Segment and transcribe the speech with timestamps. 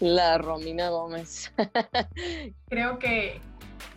[0.00, 1.52] La Romina Gómez.
[2.68, 3.40] Creo que,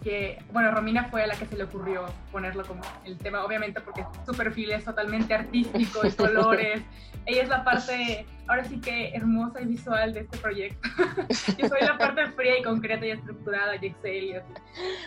[0.04, 3.82] que, bueno, Romina fue a la que se le ocurrió ponerlo como el tema, obviamente
[3.82, 6.82] porque su perfil es totalmente artístico, de colores.
[7.26, 10.90] Ella es la parte, ahora sí que hermosa y visual de este proyecto.
[11.58, 14.54] Yo soy la parte fría y concreta y estructurada y Excel y así.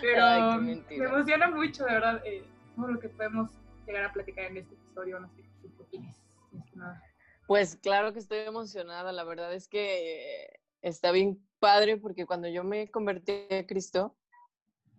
[0.01, 2.43] Pero Ay, me emociona mucho, de verdad, eh,
[2.75, 3.51] todo lo que podemos
[3.87, 5.21] llegar a platicar en este episodio.
[5.21, 6.17] No sé qué opinas,
[6.53, 7.03] mi estimada.
[7.47, 12.49] Pues claro que estoy emocionada, la verdad es que eh, está bien padre porque cuando
[12.49, 14.17] yo me convertí a Cristo,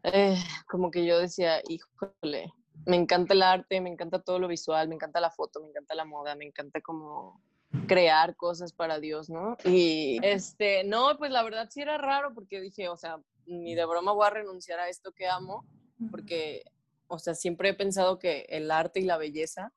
[0.04, 2.54] eh, como que yo decía, híjole,
[2.86, 5.96] me encanta el arte, me encanta todo lo visual, me encanta la foto, me encanta
[5.96, 7.42] la moda, me encanta como
[7.88, 9.58] crear cosas para Dios, ¿no?
[9.66, 13.86] Y este, no, pues la verdad sí era raro porque dije, o sea, ni de
[13.86, 15.66] broma voy a renunciar a esto que amo,
[16.12, 16.64] porque,
[17.08, 19.74] o sea, siempre he pensado que el arte y la belleza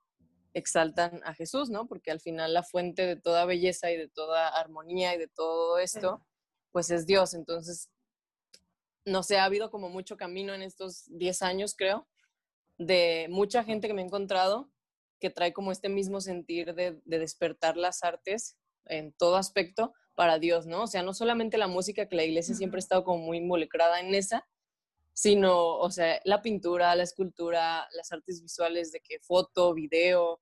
[0.55, 1.87] exaltan a Jesús, ¿no?
[1.87, 5.79] Porque al final la fuente de toda belleza y de toda armonía y de todo
[5.79, 6.25] esto,
[6.73, 7.35] pues es Dios.
[7.35, 7.91] Entonces,
[9.05, 12.09] no sé, ha habido como mucho camino en estos 10 años, creo,
[12.79, 14.71] de mucha gente que me he encontrado
[15.21, 18.57] que trae como este mismo sentir de, de despertar las artes
[18.87, 20.83] en todo aspecto para Dios, ¿no?
[20.85, 24.01] O sea, no solamente la música, que la iglesia siempre ha estado como muy involucrada
[24.01, 24.49] en esa,
[25.13, 30.41] sino, o sea, la pintura, la escultura, las artes visuales de que foto, video,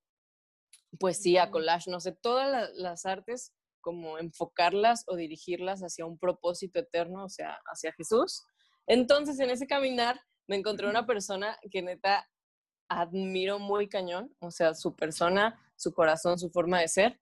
[0.98, 6.78] poesía, collage, no sé, todas la- las artes, como enfocarlas o dirigirlas hacia un propósito
[6.80, 8.42] eterno, o sea, hacia Jesús.
[8.86, 12.28] Entonces, en ese caminar, me encontré una persona que neta
[12.88, 17.20] admiro muy cañón, o sea, su persona, su corazón, su forma de ser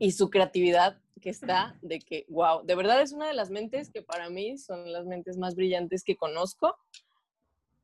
[0.00, 3.90] y su creatividad que está de que, wow, de verdad es una de las mentes
[3.90, 6.76] que para mí son las mentes más brillantes que conozco.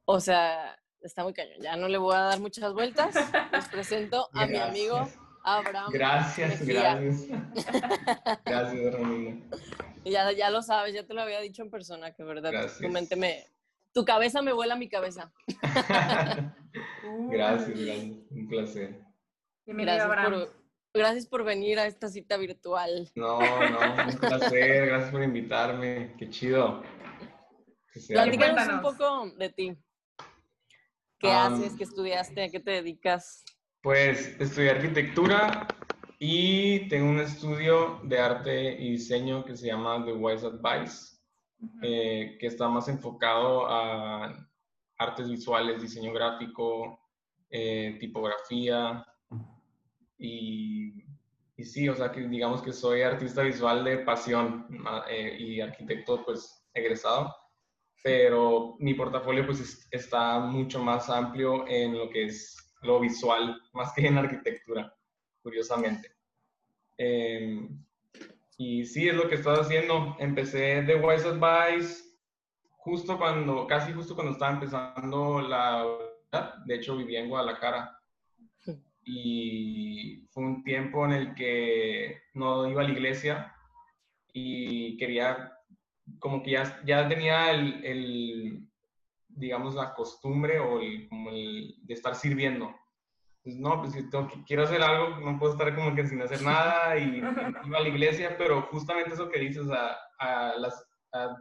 [0.06, 1.60] O sea, está muy cañón.
[1.60, 3.14] Ya no le voy a dar muchas vueltas.
[3.52, 5.20] Les presento a mi amigo Gracias.
[5.44, 5.90] Abraham.
[5.92, 6.94] Gracias, Mejía.
[6.96, 8.40] gracias.
[8.46, 9.40] Gracias, Romina.
[10.02, 12.56] Y Ya, ya lo sabes, ya te lo había dicho en persona, que verdad, tu
[12.58, 12.90] Gracias.
[12.90, 13.44] mente me...
[13.92, 15.30] Tu cabeza me vuela a mi cabeza.
[17.30, 18.16] Gracias, gracias.
[18.30, 19.00] Un placer.
[19.64, 20.32] Bienvenido, Gracias Abraham.
[20.32, 20.55] por,
[20.96, 23.10] gracias por venir a esta cita virtual.
[23.14, 24.86] No, no, un placer.
[24.86, 26.14] Gracias por invitarme.
[26.18, 26.82] Qué chido.
[28.08, 29.76] Platícanos un poco de ti.
[31.18, 31.74] ¿Qué haces?
[31.76, 32.44] ¿Qué estudiaste?
[32.44, 33.44] ¿A qué te dedicas?
[33.82, 35.66] Pues estudié arquitectura
[36.18, 41.16] y tengo un estudio de arte y diseño que se llama The Wise Advice,
[41.82, 44.48] eh, que está más enfocado a
[44.98, 46.98] artes visuales, diseño gráfico,
[47.50, 49.06] eh, tipografía
[50.18, 51.04] y,
[51.56, 54.66] y sí, o sea que digamos que soy artista visual de pasión
[55.10, 57.34] eh, y arquitecto pues egresado,
[58.02, 63.60] pero mi portafolio pues es- está mucho más amplio en lo que es lo visual,
[63.72, 64.94] más que en arquitectura,
[65.42, 66.12] curiosamente.
[66.98, 67.84] Em,
[68.58, 70.16] y sí, es lo que estoy haciendo.
[70.18, 72.04] Empecé The Wise Advice
[72.70, 75.84] justo cuando, casi justo cuando estaba empezando la.
[76.66, 77.95] De hecho, vivía en Guadalajara.
[79.08, 83.54] Y fue un tiempo en el que no iba a la iglesia
[84.32, 85.52] y quería,
[86.18, 88.68] como que ya, ya tenía el, el,
[89.28, 92.74] digamos, la costumbre o el, como el de estar sirviendo.
[93.44, 96.42] Pues no, pues si tengo quiero hacer algo, no puedo estar como que sin hacer
[96.42, 97.18] nada y
[97.64, 101.36] iba a la iglesia, pero justamente eso que dices, a, a las, a-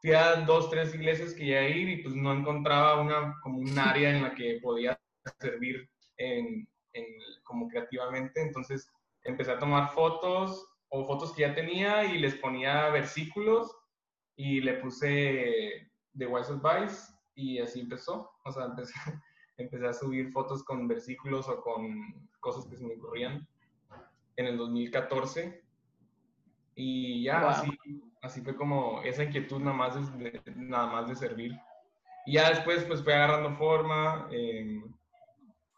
[0.00, 3.58] fui a dos, tres iglesias que iba a ir y pues no encontraba una, como
[3.58, 5.00] un área en la que podía
[5.40, 7.06] servir en, en-
[7.44, 8.90] como creativamente, entonces
[9.24, 13.74] empecé a tomar fotos o fotos que ya tenía y les ponía versículos
[14.36, 18.94] y le puse The Wise Advice y así empezó, o sea, empecé,
[19.56, 23.46] empecé a subir fotos con versículos o con cosas que se me ocurrían
[24.36, 25.64] en el 2014
[26.74, 27.50] y ya Wow.
[27.50, 27.78] así,
[28.22, 31.52] así fue como esa inquietud nada más de, nada más de servir.
[32.26, 34.80] Y ya después pues fue agarrando forma, eh,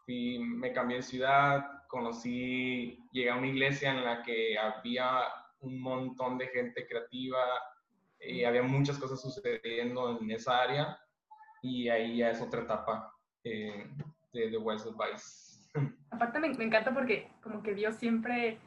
[0.05, 5.21] fui- me cambié de ciudad, conocí, llegué a una iglesia en la que había
[5.61, 7.39] un montón de gente creativa,
[8.23, 10.99] y había muchas cosas sucediendo en esa área
[11.61, 13.13] y ahí ya es otra etapa
[13.43, 13.87] eh,
[14.31, 15.71] de The Wise Advice.
[16.11, 18.59] Aparte me, me encanta porque como que Dios siempre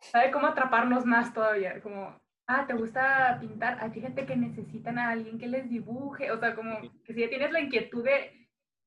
[0.00, 2.16] sabe cómo atraparnos más todavía, como
[2.46, 3.78] ah, ¿te gusta pintar?
[3.80, 7.28] Ah, fíjate que necesitan a alguien que les dibuje, o sea, como que si ya
[7.28, 8.45] tienes la inquietud de,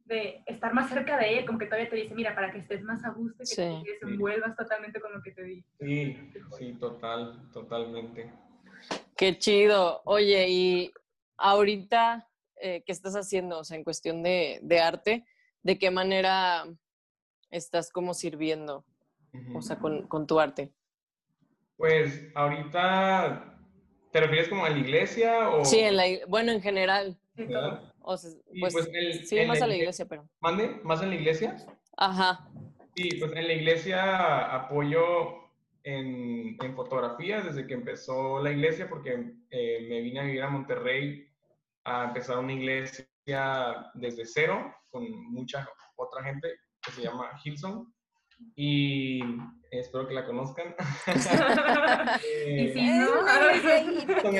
[0.09, 2.81] de estar más cerca de él, como que todavía te dice, mira, para que estés
[2.81, 3.81] más a gusto, que Sí.
[3.85, 5.63] te desenvuelvas totalmente con lo que te di.
[5.79, 8.33] Sí, sí, total, totalmente.
[9.15, 10.01] Qué chido.
[10.05, 10.91] Oye, y
[11.37, 12.27] ahorita,
[12.61, 13.59] eh, ¿qué estás haciendo?
[13.59, 15.25] O sea, en cuestión de, de arte,
[15.63, 16.65] ¿de qué manera
[17.51, 18.83] estás como sirviendo?
[19.53, 20.73] O sea, con, con tu arte.
[21.77, 23.57] Pues ahorita,
[24.11, 25.63] ¿te refieres como a la iglesia o...?
[25.63, 27.17] Sí, en la, bueno, en general.
[28.01, 30.27] O sea, pues, pues, el- sí, más la a la igle- iglesia, pero.
[30.39, 30.79] ¿Mande?
[30.83, 31.55] ¿Más en la iglesia?
[31.97, 32.49] Ajá.
[32.95, 35.49] Sí, pues en la iglesia apoyo
[35.83, 40.49] en, en fotografía desde que empezó la iglesia porque eh, me vine a vivir a
[40.49, 41.27] Monterrey
[41.85, 43.07] a empezar una iglesia
[43.93, 46.47] desde cero con mucha otra gente
[46.81, 47.93] que se llama Hilson
[48.55, 49.21] y
[49.71, 50.75] espero que la conozcan.
[52.47, 53.07] y si no,
[54.21, 54.35] Con.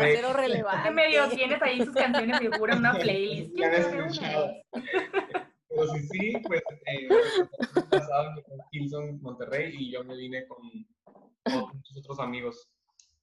[0.00, 0.88] Cero relevante.
[0.88, 3.54] ¿qué medio tienes ahí sus canciones seguro en una playlist?
[3.54, 3.70] Ya.
[5.68, 7.08] Pero sí, sí, pues eh,
[7.76, 10.58] el pasado fue Hilson, Monterrey, y yo me vine con
[11.46, 12.68] ot- muchos otros amigos.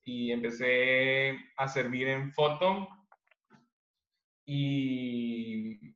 [0.04, 2.88] Y empecé a servir en foto.
[4.46, 5.94] Y,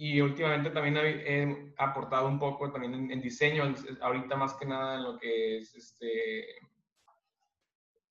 [0.00, 4.94] y últimamente también he, aportado un poco también en, en diseño, ahorita más que nada
[4.94, 6.44] en lo que es este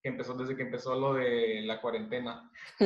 [0.04, 2.52] que empezó desde que empezó lo de la cuarentena.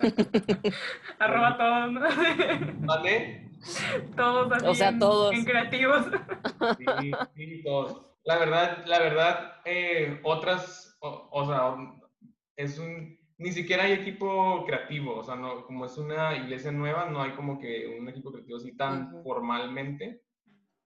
[1.18, 2.00] Arroba todos, ¿no?
[2.86, 3.50] ¿Vale?
[4.16, 4.66] todos así.
[4.66, 5.34] O sea, en- todos.
[5.34, 6.06] En creativos.
[6.78, 8.12] Sí, sí, todos.
[8.24, 11.74] La verdad, la verdad, eh, otras, o, o sea,
[12.56, 17.10] es un, ni siquiera hay equipo creativo, o sea, no, como es una iglesia nueva,
[17.10, 20.22] no hay como que un equipo creativo así tan formalmente,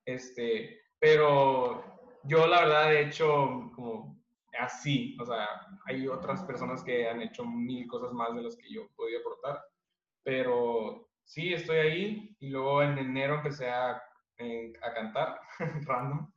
[0.05, 1.85] este, pero
[2.25, 4.21] yo la verdad he hecho como
[4.59, 5.47] así, o sea,
[5.87, 9.63] hay otras personas que han hecho mil cosas más de las que yo podía aportar,
[10.25, 15.41] pero sí, estoy ahí y luego en enero empecé a, a cantar,
[15.87, 16.29] random,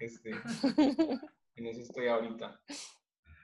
[0.00, 0.32] este,
[1.54, 2.60] en eso estoy ahorita.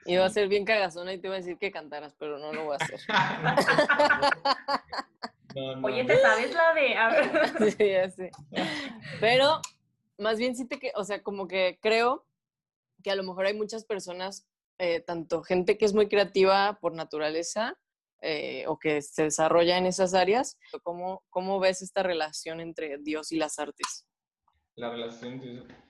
[0.05, 2.65] Iba a ser bien cagazona y te iba a decir que cantaras, pero no lo
[2.65, 2.99] voy a hacer.
[5.55, 6.03] No, no, Oye.
[6.03, 6.95] ¿te sabes la de.?
[6.97, 7.71] A ver.
[7.77, 8.29] Sí, ya sé.
[9.21, 9.61] Pero
[10.17, 12.25] más bien sí te que, o sea, como que creo
[13.01, 14.45] que a lo mejor hay muchas personas,
[14.79, 17.77] eh, tanto gente que es muy creativa por naturaleza
[18.21, 20.57] eh, o que se desarrolla en esas áreas.
[20.83, 24.05] ¿Cómo, ¿Cómo ves esta relación entre Dios y las artes?
[24.75, 25.33] La relación.
[25.41, 25.84] entre-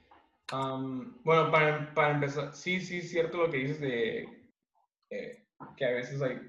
[0.52, 4.30] Am, bueno, para, para empezar, sí, sí, es cierto lo que dices de
[5.10, 6.40] eh, que a veces hay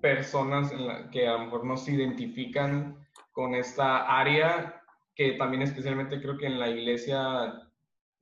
[0.00, 4.82] personas en la, que a lo mejor no se identifican con esta área,
[5.14, 7.52] que también especialmente creo que en la iglesia,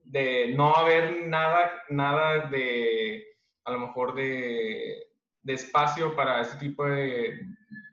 [0.05, 3.25] de no haber nada, nada de,
[3.65, 5.09] a lo mejor de,
[5.43, 7.41] de espacio para ese tipo de,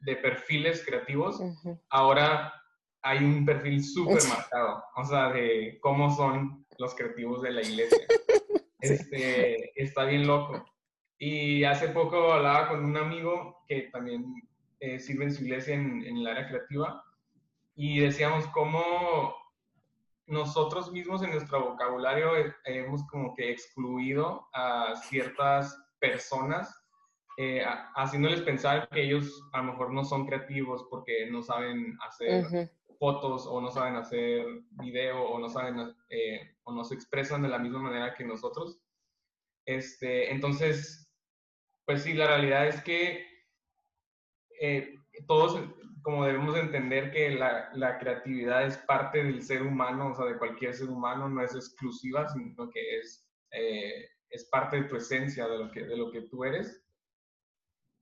[0.01, 1.79] de perfiles creativos, Ujú.
[1.89, 2.53] ahora
[3.01, 7.97] hay un perfil súper marcado, o sea, de cómo son los creativos de la iglesia.
[8.81, 10.63] Este, está bien loco.
[11.17, 14.23] Y hace poco hablaba con un amigo que también
[14.79, 17.03] eh, sirve en su iglesia en, en el área creativa
[17.75, 19.33] y decíamos cómo
[20.27, 26.85] nosotros mismos en nuestro vocabulario eh, hemos como que excluido a ciertas personas
[27.37, 27.65] eh,
[27.95, 32.71] haciéndoles pensar que ellos a lo mejor no son creativos porque no saben hacer.
[32.97, 37.49] Fotos o no saben hacer video o no saben eh, o no se expresan de
[37.49, 38.79] la misma manera que nosotros.
[39.65, 41.11] Este, entonces,
[41.85, 43.25] pues sí, la realidad es que
[44.59, 44.95] eh,
[45.27, 45.59] todos
[46.05, 50.37] como debemos entender que la, la creatividad es parte del ser humano, o sea, de
[50.37, 55.47] cualquier ser humano, no es exclusiva, sino que es, eh, es parte de tu esencia,
[55.47, 56.85] de lo que, de lo que tú eres.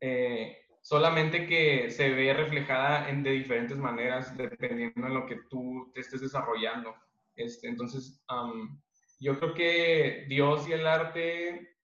[0.01, 5.89] Eh, solamente que se ve reflejada en, de diferentes maneras dependiendo de lo que tú
[5.93, 6.93] te estés desarrollando.
[7.35, 8.79] Este, entonces, am,
[9.19, 11.77] yo creo que Dios y el arte,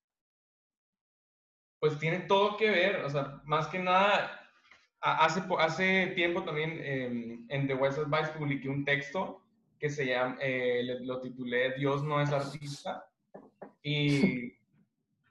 [1.80, 4.38] pues tienen todo que ver, o sea, más que nada,
[5.00, 9.42] hace, hace tiempo también em, en The West Advice publiqué un texto
[9.78, 13.08] que se llama, eh, lo titulé Dios no es artista,
[13.82, 14.52] y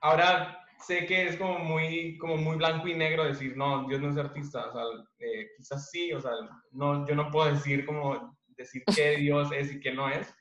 [0.02, 4.10] ahora sé que es como muy, como muy blanco y negro decir, no, Dios no
[4.10, 4.84] es artista, o sea,
[5.20, 6.32] eh, quizás sí, o sea,
[6.72, 10.34] no, yo no puedo decir como, decir qué Dios es y qué no es,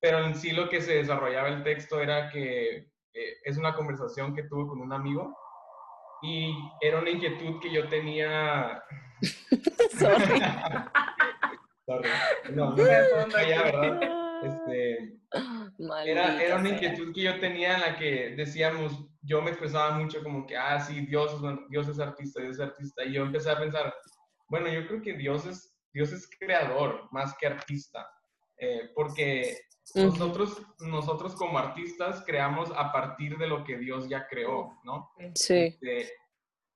[0.00, 4.34] pero en sí lo que se desarrollaba el texto era que eh, es una conversación
[4.34, 5.36] que tuve con un amigo
[6.22, 8.82] y era una inquietud que yo tenía...
[9.98, 10.40] Sorry.
[11.86, 12.08] Sorry.
[12.50, 13.76] No, no, De fondo ya, aquí.
[13.76, 14.15] ¿verdad?
[14.42, 19.50] Este, era, Maldita era una inquietud que yo tenía en la que decíamos, yo me
[19.50, 21.40] expresaba mucho como que, ah, sí, Dios es,
[21.70, 23.04] Dios es artista, Dios es artista.
[23.04, 23.94] Y yo empecé a pensar,
[24.48, 28.08] bueno, yo creo que Dios es, Dios es creador más que artista.
[28.58, 29.58] Eh, porque
[29.94, 35.10] nosotros, nosotros como artistas creamos a partir de lo que Dios ya creó, ¿no?
[35.34, 35.54] Sí.
[35.80, 36.10] Este,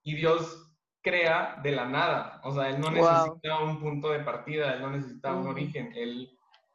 [0.03, 0.67] y Dios
[1.03, 2.95] crea de la nada, o sea, Él no Wow.
[3.11, 5.51] necesita un punto de partida, Él no necesita un Ujú.
[5.51, 6.31] origen, Él,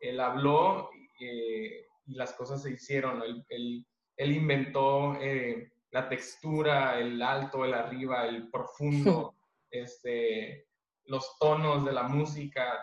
[0.09, 3.85] él habló eh, y las cosas se hicieron, Él, él-
[4.17, 9.35] él inventó eh, la textura, el alto, el arriba, el profundo,
[9.71, 10.67] este,
[11.05, 12.79] los tonos de la música,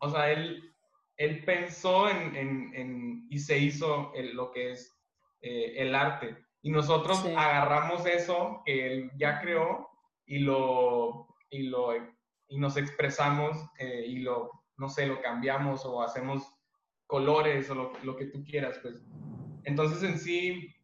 [0.00, 0.62] o sea, Él,
[1.16, 4.92] él pensó en, en- en- y se hizo el- lo que es
[5.42, 6.36] eh, el arte.
[6.62, 7.34] Y nosotros Sí.
[7.36, 9.88] agarramos eso que él ya creó
[10.24, 11.92] y lo, y lo
[12.48, 16.51] y nos expresamos eh, y lo, no sé, lo cambiamos o hacemos
[17.12, 18.94] colores o lo, que tú quieras, pues.
[19.64, 20.74] Entonces en sí,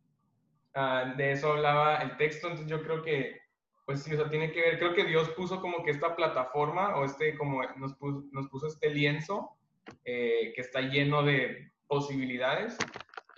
[0.75, 3.41] ah, de eso hablaba el texto, entonces yo creo que,
[3.87, 6.97] pues sí, o sea, tiene que ver, creo que Dios puso como que esta plataforma
[6.97, 9.57] o este, como nos puso, nos puso este lienzo
[10.05, 12.77] eh, que está lleno de posibilidades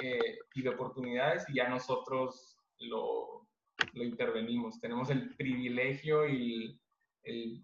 [0.00, 3.46] eh, y de oportunidades y ya nosotros lo,
[3.92, 4.80] lo intervenimos.
[4.80, 6.76] Tenemos el privilegio y
[7.22, 7.62] el,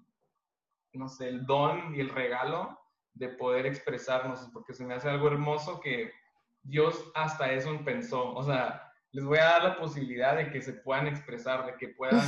[0.93, 2.79] no sé, el don y el regalo
[3.17, 6.13] de poder expresarnos, porque se me hace algo hermoso que
[6.63, 8.33] Dios hasta eso pensó.
[8.35, 11.89] O sea, les voy a dar la posibilidad de que se puedan expresar, de que
[11.89, 12.23] puedan,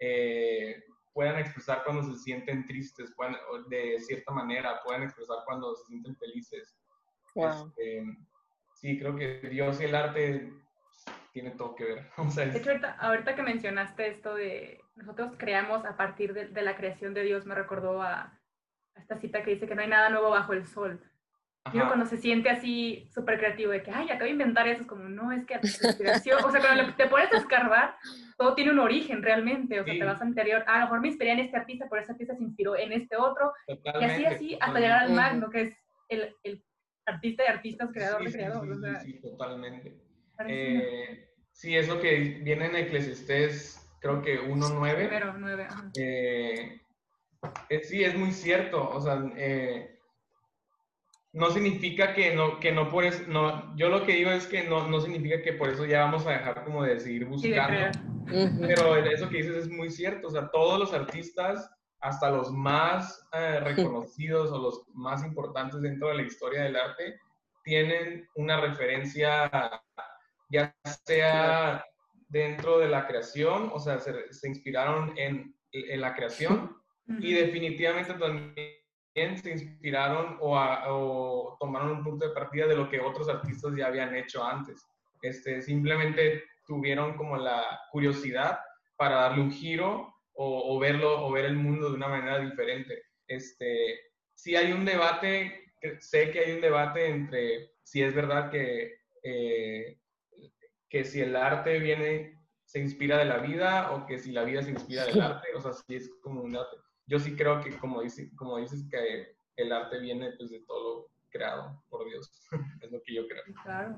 [0.00, 5.74] eh, puedan expresar cuando se sienten tristes, puedan, o de cierta manera, puedan expresar cuando
[5.76, 6.76] se sienten felices.
[7.36, 7.68] Wow.
[7.68, 8.04] Este,
[8.74, 10.52] sí, creo que Dios y el arte
[11.32, 12.10] tiene todo que ver.
[12.18, 16.32] O sea, De es- hecho, ahorita, ahorita que mencionaste esto de nosotros creamos a partir
[16.34, 18.36] de, de la creación de Dios, me recordó a,
[18.96, 21.00] a esta cita que dice que no hay nada nuevo bajo el sol.
[21.66, 24.86] Ajá, cuando se siente así súper creativo de que, ay, acabo de inventar eso, es
[24.86, 27.96] como, no, es que la inspiración, o sea, cuando te pones a escarbar,
[28.36, 29.98] todo tiene un origen realmente, o sea, Sí.
[29.98, 32.12] te vas al interior, ah, a lo mejor me inspiré en este artista, por ese
[32.12, 34.80] artista se inspiró en este otro, y así, totalmente, así, hasta totalmente.
[34.82, 35.76] llegar al magno, que es
[36.10, 36.62] el, el
[37.06, 39.96] artista de artistas, creador Sí, de creador, sí, o sea, sí, totalmente.
[40.46, 44.94] Eh, sí, eso que viene en Eclesiastés, creo que 1.9.
[44.96, 45.90] Primero, nueve, ajá.
[45.98, 46.80] eh, eh,
[47.82, 48.88] sí, es muy cierto.
[48.90, 49.94] O sea, eh,
[51.34, 54.62] no significa que no, que no por eso, no, yo lo que digo es que
[54.64, 57.90] no, no significa que por eso ya vamos a dejar como de seguir buscando.
[58.60, 61.68] Pero eso que dices es muy cierto, o sea, todos los artistas,
[62.00, 67.18] hasta los más eh, reconocidos o los más importantes dentro de la historia del arte,
[67.64, 69.50] tienen una referencia,
[70.50, 70.74] ya
[71.04, 71.84] sea
[72.28, 77.44] dentro de la creación, o sea, se, se inspiraron en, en la creación y Ujú.
[77.44, 83.00] definitivamente también se inspiraron o, a- o tomaron un punto de partida de lo que
[83.00, 84.84] otros artistas ya habían hecho antes.
[85.22, 88.58] Este, simplemente tuvieron como la curiosidad
[88.96, 93.02] para darle un giro o, o verlo o ver el mundo de una manera diferente.
[93.26, 94.00] Este,
[94.34, 99.98] sí hay un debate, sé que hay un debate entre si es verdad que, eh,
[100.88, 104.62] que si el arte viene, se inspira de la vida o que si la vida
[104.62, 106.76] se inspira del arte, o sea, sí es como un debate.
[107.06, 110.82] Yo sí creo que, como, dice, como dices, que el arte viene pues, de todo
[111.08, 112.30] lo creado por Dios.
[112.82, 113.42] es lo que yo creo.
[113.46, 113.96] Sí, Claro.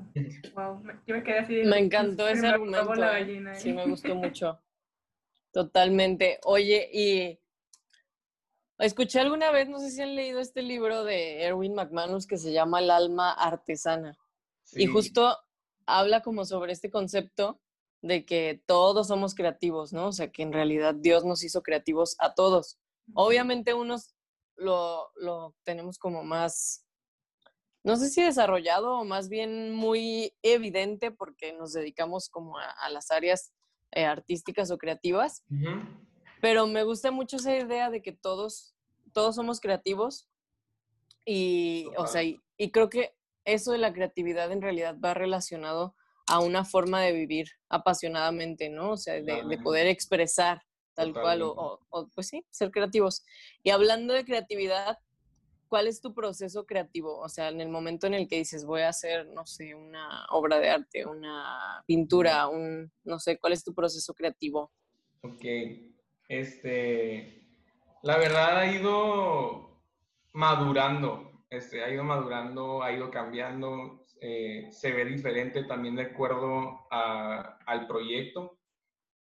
[0.54, 0.80] Wow.
[0.82, 1.54] me- Yo me quedé así.
[1.64, 2.94] Me encantó ese me argumento.
[2.94, 3.20] la ¿eh?
[3.20, 3.74] gallina, Sí, ¿eh?
[3.74, 4.58] me gustó mucho.
[5.52, 6.38] Totalmente.
[6.44, 7.38] Oye, y
[8.78, 12.52] escuché alguna vez, no sé si han leído este libro de Erwin McManus que se
[12.52, 14.18] llama El alma artesana.
[14.72, 15.36] Y Sí, justo
[15.86, 17.60] habla como sobre este concepto
[18.02, 20.08] de que todos somos creativos, ¿no?
[20.08, 22.78] O sea, que en realidad Dios nos hizo creativos a todos.
[23.14, 24.14] Obviamente unos
[24.56, 26.84] lo, lo tenemos como más,
[27.84, 32.90] no sé si desarrollado o más bien muy evidente porque nos dedicamos como a, a
[32.90, 33.52] las áreas
[33.92, 35.44] eh, artísticas o creativas,
[36.40, 38.74] pero me gusta mucho esa idea de que todos,
[39.12, 40.28] todos somos creativos
[41.24, 45.94] y, o sea, y, y creo que eso de la creatividad en realidad va relacionado
[46.26, 48.92] a una forma de vivir apasionadamente, ¿no?
[48.92, 50.62] O sea, de, poder expresar
[50.96, 53.24] tal cual o, o, pues sí, ser creativos.
[53.62, 54.98] Y hablando de creatividad,
[55.68, 57.18] ¿cuál es tu proceso creativo?
[57.18, 60.26] O sea, en el momento en el que dices, voy a hacer, no sé, una
[60.30, 64.72] obra de arte, una pintura, un, no sé, ¿cuál es tu proceso creativo?
[65.22, 65.44] Ok.
[66.28, 67.46] Este,
[68.02, 69.80] la verdad ha ido
[70.32, 76.86] madurando, este, ha ido madurando, ha ido cambiando, eh, se ve diferente también de acuerdo
[76.90, 78.58] a- al proyecto.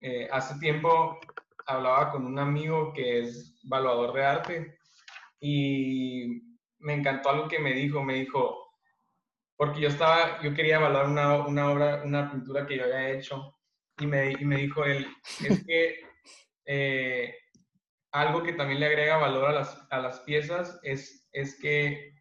[0.00, 1.18] Eh, hace tiempo
[1.66, 4.78] hablaba con un amigo que es evaluador de arte
[5.40, 6.42] y
[6.78, 8.64] me encantó algo que me dijo, me dijo,
[9.56, 13.56] porque yo estaba, yo quería evaluar una, una obra, una pintura que yo había hecho
[13.98, 15.06] y me, y me dijo él,
[15.44, 16.00] es que
[16.66, 17.34] eh,
[18.10, 22.14] algo que también le agrega valor a las, a las piezas es, es que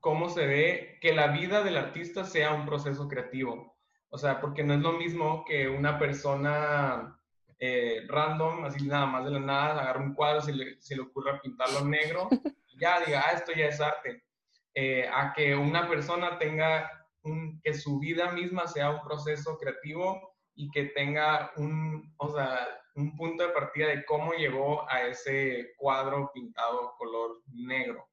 [0.00, 3.76] cómo se ve que la vida del artista sea un proceso creativo.
[4.08, 7.19] O sea, porque no es lo mismo que una persona
[7.60, 11.02] eh, random, así nada más de la nada, agarra un cuadro, se le, se le
[11.02, 12.28] ocurre pintarlo negro,
[12.66, 14.24] y ya diga, ah, esto ya es arte.
[14.74, 16.90] Eh, a que una persona tenga
[17.22, 22.66] un, que su vida misma sea un proceso creativo y que tenga un, o sea,
[22.94, 28.08] un punto de partida de cómo llegó a ese cuadro pintado color negro.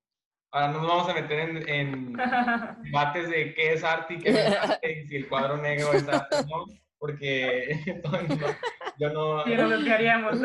[0.51, 2.13] Ahora no nos vamos a meter en, en
[2.83, 6.07] debates de qué es arte y qué es arte y si el cuadro negro es
[6.07, 6.65] arte no,
[7.07, 7.79] porque
[8.99, 9.43] yo no...
[9.45, 10.39] Sí, no lo que haríamos.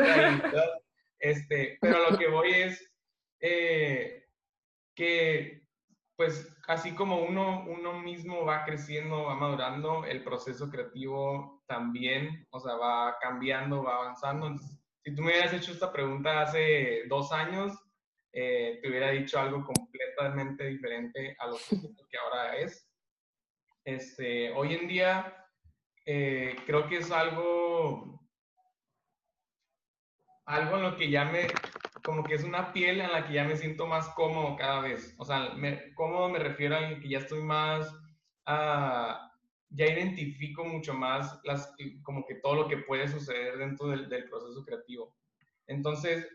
[1.19, 2.91] Este, pero lo que voy es
[3.39, 4.25] eh,
[4.95, 5.63] que,
[6.15, 12.59] pues, así como uno, uno mismo va creciendo, va madurando, el proceso creativo también, o
[12.59, 14.47] sea, va cambiando, va avanzando.
[14.47, 17.73] Entonces, si tú me hubieras hecho esta pregunta hace dos años,
[18.33, 21.57] eh, te hubiera dicho algo completamente diferente a lo
[22.09, 22.89] que ahora es.
[23.85, 25.42] Este, hoy en día,
[26.05, 28.21] eh, creo que es algo,
[30.45, 31.47] algo en lo que ya me,
[32.03, 35.15] como que es una piel en la que ya me siento más cómodo cada vez.
[35.17, 37.91] O sea, me, cómodo me refiero a que ya estoy más,
[38.47, 39.15] uh,
[39.69, 44.29] ya identifico mucho más las, como que todo lo que puede suceder dentro del, del
[44.29, 45.15] proceso creativo.
[45.67, 46.27] Entonces,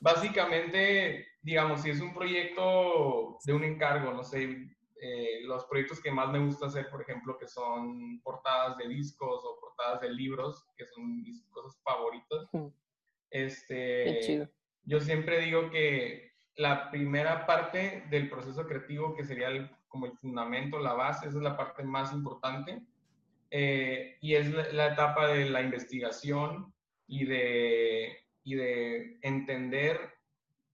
[0.00, 6.12] básicamente, digamos, si es un proyecto de un encargo, no sé, eh, los proyectos que
[6.12, 10.66] más me gusta hacer, por ejemplo, que son portadas de discos o portadas de libros,
[10.76, 12.48] que son mis cosas favoritas.
[13.30, 14.48] Este,
[14.84, 19.48] yo siempre digo que la primera parte del proceso creativo, que sería
[19.88, 22.80] como el fundamento, la base, esa es la parte más importante.
[23.50, 26.74] Eh, y es la, etapa de la investigación
[27.06, 30.14] y de, y de entender,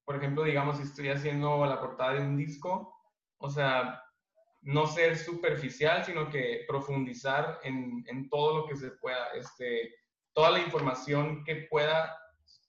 [0.05, 2.95] por ejemplo, digamos, si estoy haciendo la portada de un disco,
[3.39, 4.03] o sea,
[4.63, 9.95] no ser superficial, sino que profundizar en, en, todo lo que se pueda, este,
[10.33, 12.17] toda la información que pueda,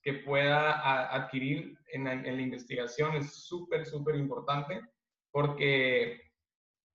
[0.01, 4.81] que pueda adquirir en, en, la investigación es súper, súper importante,
[5.31, 6.21] porque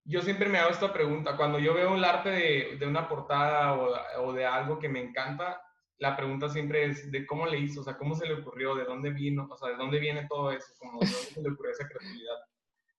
[0.05, 3.75] yo siempre me hago esta pregunta, cuando yo veo el arte de, de una portada
[3.75, 5.61] o, o, de algo que me encanta,
[5.99, 8.85] la pregunta siempre es de cómo le hizo, o sea, cómo se le ocurrió, de
[8.85, 11.73] dónde vino, o sea, de dónde viene todo eso, como de dónde se le ocurrió
[11.73, 12.37] esa creatividad.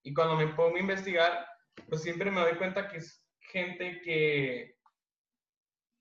[0.02, 1.46] Y cuando me pongo a investigar,
[1.88, 4.76] pues siempre me doy cuenta que es gente que,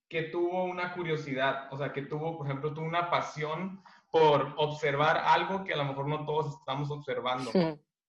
[0.10, 5.18] que tuvo una curiosidad, o sea, que tuvo, por ejemplo, tuvo una pasión por observar
[5.18, 7.52] algo que a lo mejor no todos estamos observando.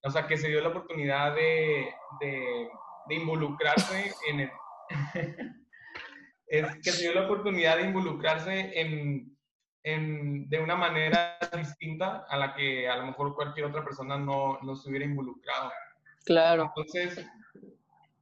[0.02, 2.68] O sea, que se dio la oportunidad de, de,
[3.08, 4.50] de involucrarse en el...
[6.46, 9.36] es que se dio la oportunidad de involucrarse en,
[9.82, 14.58] en, de una manera distinta a la que a lo mejor cualquier otra persona no,
[14.62, 15.70] no se hubiera involucrado.
[16.28, 16.74] Claro.
[16.76, 17.26] Entonces,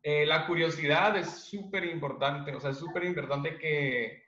[0.04, 4.22] eh, la curiosidad es súper importante, o sea, es súper importante que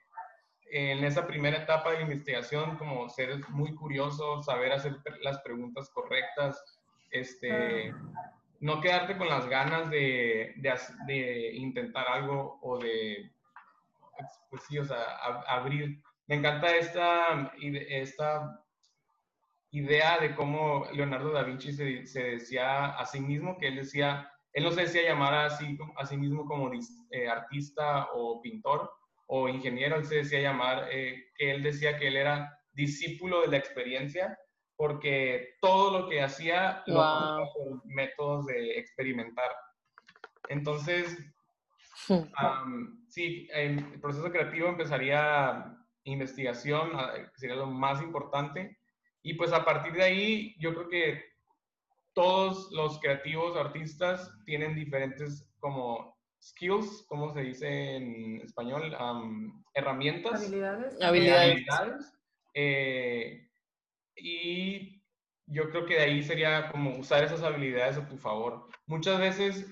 [0.69, 6.61] en esa primera etapa de investigación, como ser muy curioso, saber hacer las preguntas correctas,
[7.09, 7.93] este,
[8.59, 10.73] no quedarte con las ganas de, de,
[11.07, 13.31] de intentar algo o de,
[14.49, 15.01] pues sí, o sea,
[15.47, 16.03] abrir.
[16.27, 18.61] Me encanta esta, esta
[19.71, 24.31] idea de cómo Leonardo da Vinci se, se decía a sí mismo, que él decía,
[24.53, 26.71] él no se decía llamar a sí, a sí mismo como
[27.11, 28.91] eh, artista o pintor
[29.27, 33.47] o ingeniero, él se decía llamar, eh, que él decía que él era discípulo de
[33.47, 34.37] la experiencia
[34.75, 39.51] porque todo lo que hacía lo hacía por métodos de experimentar.
[40.47, 41.17] Entonces,
[42.09, 46.91] um, sí, el proceso creativo empezaría investigación,
[47.35, 48.78] sería lo más importante,
[49.21, 51.23] y pues a partir de ahí yo creo que
[52.13, 58.95] todos los creativos artistas tienen diferentes como skills, ¿cómo se dice en español?
[59.73, 60.41] herramientas.
[60.41, 61.01] Habilidades.
[61.01, 62.13] Habilidades.
[62.53, 63.47] Eh,
[64.15, 65.01] y
[65.45, 68.67] yo creo que de ahí sería como usar esas habilidades a tu favor.
[68.85, 69.65] Muchas veces,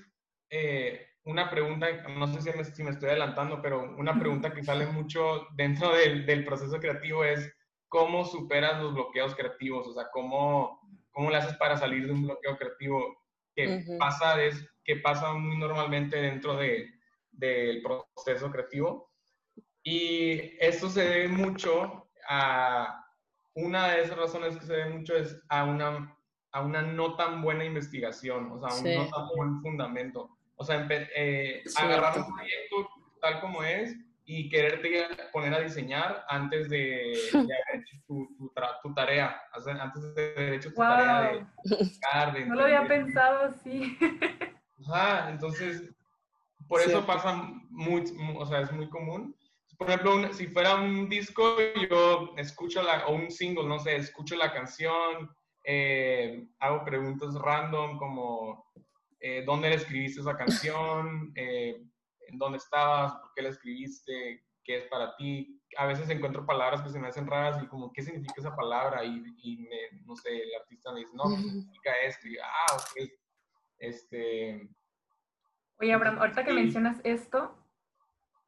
[0.50, 4.64] eh, una pregunta, no sé si me, si me, estoy adelantando, pero una pregunta que
[4.64, 7.52] sale mucho dentro del, del proceso creativo es
[7.88, 10.78] cómo superas los bloqueos creativos, o sea, cómo
[11.18, 15.58] ¿Cómo le haces para salir de un bloqueo creativo que, pasa, es, que pasa muy
[15.58, 16.88] normalmente dentro de,
[17.32, 19.10] del proceso creativo?
[19.82, 23.04] Y esto se debe mucho a,
[23.54, 26.16] una de esas razones que se debe mucho es a una,
[26.52, 30.30] a una no tan buena investigación, o sea, a un no tan buen fundamento.
[30.54, 33.92] O sea, eh, agarrar un proyecto tal como es
[34.30, 38.28] y quererte poner a diseñar antes de, haber hecho tu,
[38.82, 39.40] tu, tarea,
[39.80, 41.50] antes de haber hecho tu tarea
[42.34, 43.96] de, No lo había pensado así.
[44.86, 45.90] Ajá, entonces,
[46.68, 48.04] por eso pasa muy,
[48.36, 49.34] o sea, es muy común.
[49.78, 51.56] Por ejemplo, si fuera un disco,
[51.90, 57.96] yo escucho la, o un single, no sé, escucho la canción, eh, hago preguntas random
[57.96, 58.66] como,
[59.20, 61.32] eh, ¿dónde le escribiste esa canción?
[61.34, 61.82] Eh,
[62.28, 65.60] en dónde estabas, por qué la escribiste, qué es para ti.
[65.76, 69.04] A veces encuentro palabras que se me hacen raras y como, ¿qué significa esa palabra?
[69.04, 72.28] Y, y me, no sé, el artista me dice, no, ¿qué significa esto?
[72.28, 73.10] Y, ah, ok.
[73.78, 74.68] Este...
[75.80, 77.56] Oye, Abraham, ahorita que mencionas esto,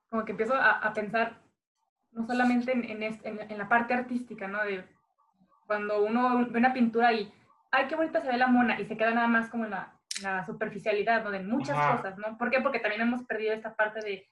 [0.08, 1.40] como que empiezo a, a pensar
[2.12, 4.64] no solamente en, en, en, la parte artística, ¿no?
[4.64, 4.84] De
[5.66, 7.32] cuando uno ve una pintura y,
[7.70, 9.99] ay, qué bonita se ve la mona, y se queda nada más como en la,
[10.22, 11.30] la superficialidad, ¿no?
[11.30, 12.36] De muchas cosas, ¿no?
[12.38, 12.60] ¿Por qué?
[12.60, 14.28] Porque también hemos perdido esta parte de,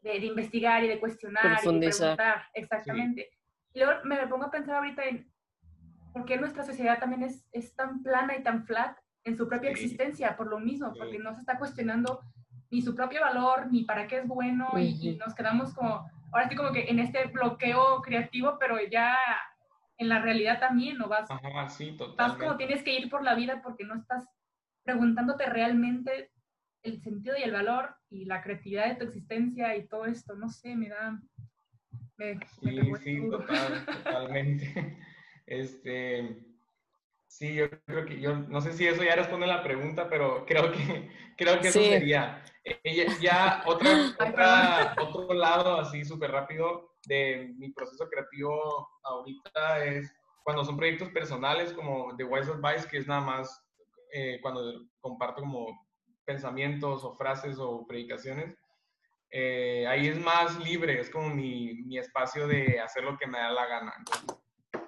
[0.00, 2.46] de, investigar y de cuestionar y de preguntar.
[2.54, 3.30] Exactamente.
[3.72, 5.30] Y luego me pongo a pensar ahorita en
[6.12, 9.70] por qué nuestra sociedad también es, es tan plana y tan flat en su propia
[9.70, 12.20] existencia, por lo mismo, porque no se está cuestionando
[12.70, 16.54] ni su propio valor, ni para qué es bueno, y, nos quedamos como, ahora sí
[16.54, 19.16] como que en este bloqueo creativo, pero ya
[19.98, 21.08] en la realidad también, ¿no?
[21.08, 24.28] Vas, Ajá, sí, vas como tienes que ir por la vida porque no estás
[24.84, 26.30] preguntándote realmente
[26.82, 30.48] el sentido y el valor y la creatividad de tu existencia y todo esto, no
[30.48, 31.18] sé, me da...
[32.60, 34.98] sí, sí, totalmente.
[35.46, 36.38] Este,
[37.26, 40.72] sí, yo creo que, yo no sé si eso ya responde la pregunta, pero creo
[40.72, 42.42] que, creo que eso sería.
[42.64, 50.10] Eh, ya otra, otra, otro lado así súper rápido de mi proceso creativo ahorita es
[50.44, 53.63] cuando son proyectos personales como The Wise Advice, que es nada más
[54.16, 55.88] eh, cuando comparto como
[56.24, 58.56] pensamientos o frases o predicaciones,
[59.28, 63.38] eh, ahí es más libre, es como mi, mi, espacio de hacer lo que me
[63.38, 63.92] da la gana.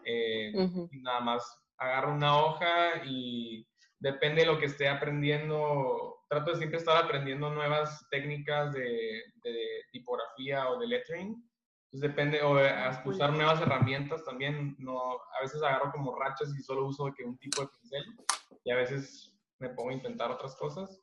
[0.05, 0.53] Eh,
[0.93, 3.67] nada más agarro una hoja y
[3.99, 9.83] depende de lo que esté aprendiendo, trato de siempre estar aprendiendo nuevas técnicas de, de
[9.91, 11.51] tipografía o de lettering.
[11.97, 14.77] Entonces depende, o usar nuevas herramientas también.
[14.79, 18.05] No, a veces agarro como rachas y solo uso que un tipo de pincel
[18.65, 21.03] y a veces me pongo a intentar otras cosas.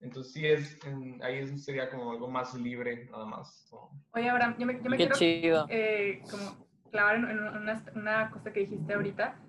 [0.00, 0.78] Entonces sí es,
[1.22, 3.68] ahí sería como algo más libre, nada más.
[4.12, 8.60] Oye, Abraham, yo me, yo me quiero eh, como clavar en, una, una, cosa que
[8.60, 9.40] dijiste ahorita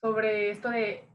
[0.00, 1.08] sobre esto de,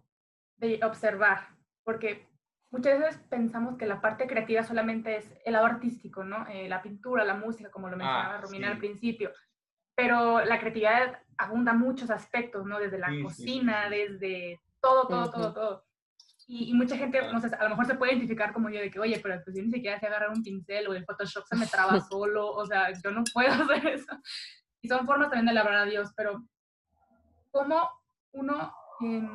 [0.60, 1.50] de, observar,
[1.84, 2.26] porque
[2.72, 6.48] muchas veces pensamos que la parte creativa solamente es el lado artístico, ¿no?
[6.48, 9.32] Eh, la pintura, la música, como lo ah, mencionaba Romina al principio,
[9.96, 12.80] pero la creatividad abunda muchos aspectos, ¿no?
[12.80, 15.88] Desde la cocina, desde todo, todo, todo, todo.
[16.50, 19.02] Y, mucha gente, no sé, a lo mejor se puede identificar como yo de que,
[19.02, 21.68] oye, pero pues yo ni siquiera sé agarrar un pincel o el Photoshop se me
[21.68, 24.18] traba solo, o sea, yo no puedo hacer eso.
[24.82, 26.42] Y son formas también de labrar a Dios, pero
[27.52, 27.90] ¿cómo
[28.32, 29.28] uno eh,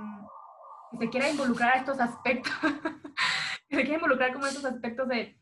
[0.98, 2.52] se quiera involucrar a estos aspectos,
[3.70, 5.38] se quiere involucrar como estos aspectos de,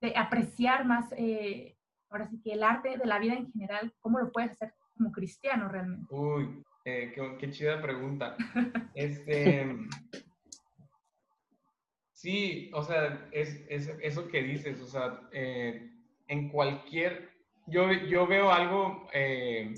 [0.00, 1.76] de apreciar más, eh,
[2.10, 5.12] ahora sí que el arte de la vida en general, ¿cómo lo puedes hacer como
[5.12, 6.06] cristiano realmente?
[6.10, 8.36] Uy, eh, qué, chida pregunta.
[8.94, 9.66] Este,
[12.12, 15.90] sí, o sea, es, eso que dices, o sea, eh,
[16.28, 17.30] en cualquier,
[17.66, 19.72] yo, yo veo algo eh,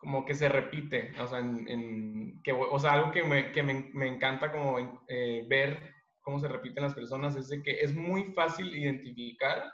[0.00, 3.90] como que se repite, o sea, en, que, o sea algo que, me, que me,
[3.92, 4.76] me encanta como
[5.48, 5.78] ver
[6.20, 9.70] cómo se repiten las personas es de que es muy fácil identificar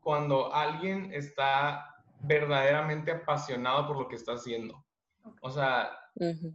[0.00, 4.84] cuando alguien está verdaderamente apasionado por lo que está haciendo.
[5.40, 5.90] O sea,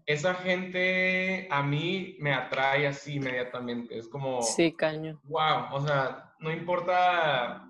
[0.06, 3.98] esa gente a mí me atrae así inmediatamente.
[3.98, 4.42] Es como.
[4.42, 5.20] Sí, caño.
[5.24, 5.74] Wow.
[5.74, 7.66] O sea, no importa.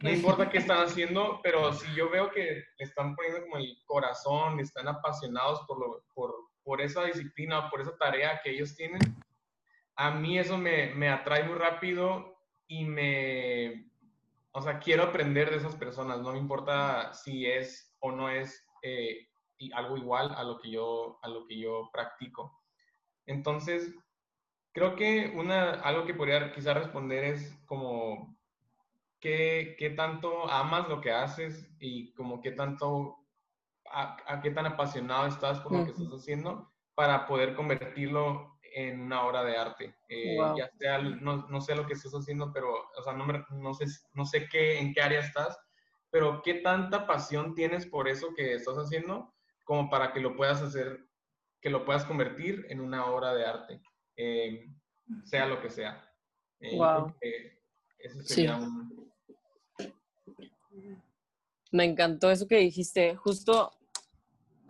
[0.00, 3.76] No importa qué están haciendo, pero si yo veo que le están poniendo como el
[3.84, 9.00] corazón, están apasionados por, lo, por, por esa disciplina, por esa tarea que ellos tienen,
[9.96, 13.90] a mí eso me, me atrae muy rápido y me,
[14.52, 18.66] o sea, quiero aprender de esas personas, no me importa si es o no es
[18.82, 19.28] eh,
[19.74, 22.62] algo igual a lo que yo, a lo que yo practico.
[23.26, 23.94] Entonces,
[24.72, 28.33] creo que una, algo que podría quizás responder es como,
[29.24, 33.16] ¿qué, ¿qué, tanto amas lo que haces y como qué tanto,
[33.90, 39.24] a, qué tan apasionado estás por lo que estás haciendo para poder convertirlo en una
[39.24, 39.96] obra de arte?
[40.10, 43.72] Eh, ya sea, no, no, sé lo que estás haciendo, pero, o sea, no, no,
[43.72, 45.58] sé, no sé qué, en qué área estás,
[46.10, 49.32] pero qué tanta pasión tienes por eso que estás haciendo
[49.64, 51.08] como para que lo puedas hacer,
[51.62, 53.80] que lo puedas convertir en una obra de arte,
[54.16, 54.66] eh,
[55.24, 56.06] sea lo que sea.
[56.60, 56.78] Eh,
[57.22, 57.58] que
[58.00, 58.34] Eso Sí.
[58.34, 59.03] sería un...
[61.74, 63.16] Me encantó eso que dijiste.
[63.16, 63.72] Justo,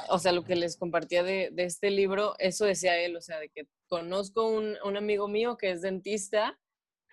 [0.09, 3.39] o sea, lo que les compartía de, de este libro, eso decía él, o sea,
[3.39, 6.59] de que conozco un, un amigo mío que es dentista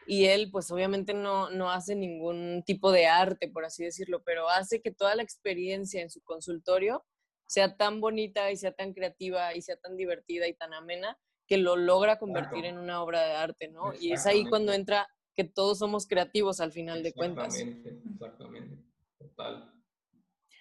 [0.07, 4.47] y él, pues obviamente no, no hace ningún tipo de arte, por así decirlo, pero
[4.47, 7.05] hace que toda la experiencia en su consultorio
[7.45, 11.57] sea tan bonita y sea tan creativa y sea tan divertida y tan amena que
[11.57, 13.93] lo logra convertir en una obra de arte, ¿no?
[13.99, 17.59] Y es ahí cuando entra que todos somos creativos al final de cuentas.
[17.59, 18.77] Exactamente, exactamente.
[19.17, 19.70] Total.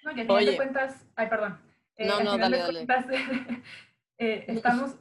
[0.05, 0.51] No, y al final Oye.
[0.53, 1.59] de cuentas, ay, perdón.
[1.97, 2.87] Eh, No, no, dale, dale.
[2.87, 3.07] cuentas,
[4.19, 4.97] eh, estamos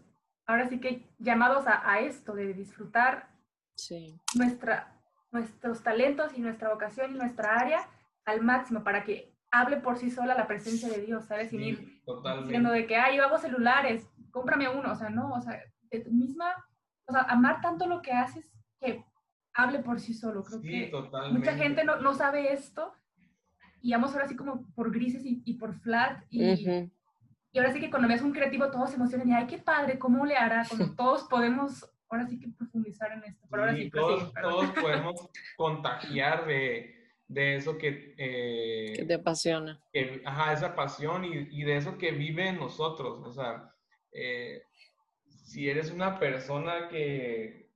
[0.46, 3.30] ahora sí que llamados a, a esto, de disfrutar
[3.76, 4.20] Sí.
[4.36, 4.94] nuestra,
[5.32, 7.88] nuestros talentos y nuestra vocación y nuestra área
[8.26, 11.50] al máximo para que hable por sí sola la presencia de Dios, ¿sabes?
[11.50, 12.48] Sin ir Sí, totalmente.
[12.48, 15.60] diciendo de que, ay, yo hago celulares, cómprame uno, o sea, no, o sea,
[15.90, 16.54] de tu misma,
[17.06, 18.46] o sea, amar tanto lo que haces
[18.80, 19.04] que
[19.54, 20.44] hable por sí solo.
[20.44, 21.40] Creo Sí, que totalmente.
[21.40, 22.94] mucha gente no, no sabe esto
[23.82, 26.44] y vamos ahora así como por grises y, y por flat y,
[27.52, 29.98] y ahora sí que cuando ves un creativo todos se emocionan y ay, qué padre,
[29.98, 30.66] ¿cómo le hará?
[30.68, 33.48] Cuando todos podemos ahora sí que profundizar en esto.
[33.50, 36.96] Pero ahora sí, Sí, prosigue, todos, todos podemos contagiar de,
[37.28, 39.80] de eso que, eh, Que te apasiona.
[39.94, 43.20] que- ajá, esa pasión y, y de eso que vive en nosotros.
[43.26, 43.72] O sea,
[44.12, 44.64] eh,
[45.28, 47.70] si eres una persona que,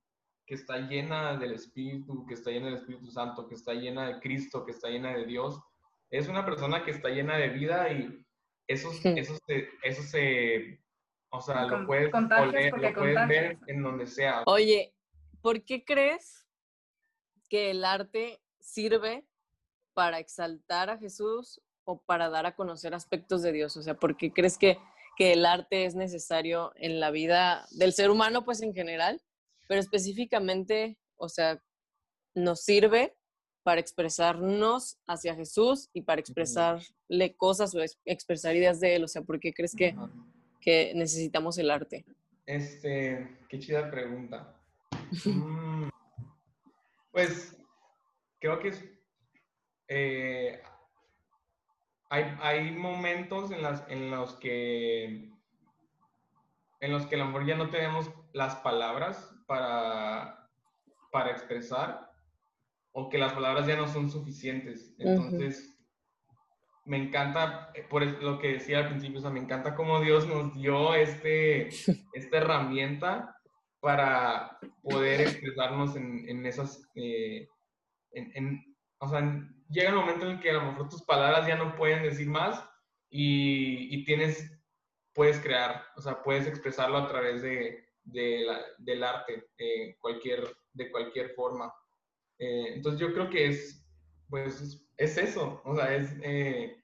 [0.46, 4.20] que está llena del Espíritu, que está llena del Espíritu Santo, que está llena de
[4.20, 5.60] Cristo, que está llena de Dios,
[6.14, 8.24] es una persona que está llena de vida y
[8.68, 9.16] eso, Sí.
[9.18, 10.80] eso, se, eso se,
[11.30, 14.44] o sea, Con- lo puedes oler, lo puedes ver en donde sea.
[14.46, 14.94] Oye,
[15.42, 16.48] ¿por qué crees
[17.50, 19.26] que el arte sirve
[19.96, 23.76] para exaltar a Jesús o para dar a conocer aspectos de Dios?
[23.76, 24.78] O sea, ¿por qué crees que,
[25.18, 29.20] que el arte es necesario en la vida del ser humano, pues en general,
[29.68, 31.60] pero específicamente, o sea,
[32.36, 33.16] nos sirve
[33.64, 39.04] para expresarnos hacia Jesús y para expresarle cosas o ex- expresar ideas de Él?
[39.04, 39.96] O sea, ¿por qué crees que,
[40.62, 42.06] que necesitamos el arte?
[42.46, 44.56] Este, qué chida pregunta.
[45.26, 45.90] Mm,
[47.12, 47.56] pues
[48.40, 48.84] creo que es,
[49.88, 50.60] eh,
[52.10, 55.32] hay, hay momentos en, las, en los que
[56.80, 60.50] en los que a lo mejor ya no tenemos las palabras para,
[61.12, 62.12] para expresar
[62.94, 64.96] o que las palabras ya no son suficientes.
[65.00, 65.70] Entonces,
[66.86, 70.28] me encanta, eh, por lo que decía al principio, o sea, me encanta cómo Dios
[70.28, 71.70] nos dio este,
[72.14, 73.36] esta herramienta
[73.80, 77.48] para poder expresarnos en, en esas, eh,
[78.12, 79.22] en, en- o sea,
[79.70, 82.28] llega el momento en el que a lo mejor tus palabras ya no pueden decir
[82.30, 82.64] más
[83.10, 84.58] y, y tienes,
[85.14, 90.44] puedes crear, o sea, puedes expresarlo a través de, de la- del arte, eh, cualquier,
[90.74, 91.74] de cualquier forma.
[92.40, 93.86] Eh, entonces yo creo que es,
[94.30, 96.84] pues, es, es eso, o sea, es, eh,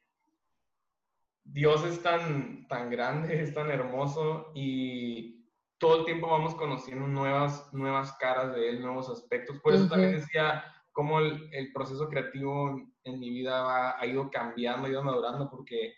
[1.44, 5.46] Dios es tan, tan grande, es tan hermoso y
[5.78, 9.60] todo el tiempo vamos conociendo nuevas, nuevas caras de Él, nuevos aspectos.
[9.62, 9.92] Por eso Ujú.
[9.92, 14.90] también decía cómo el, el proceso creativo en mi vida va- ha ido cambiando, ha
[14.90, 15.94] ido madurando, porque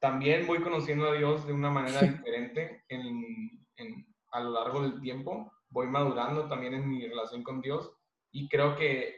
[0.00, 5.00] también voy conociendo a Dios de una manera diferente en, en- a lo largo del
[5.00, 5.52] tiempo.
[5.68, 7.92] Voy madurando también en mi relación con Dios
[8.32, 9.16] y creo que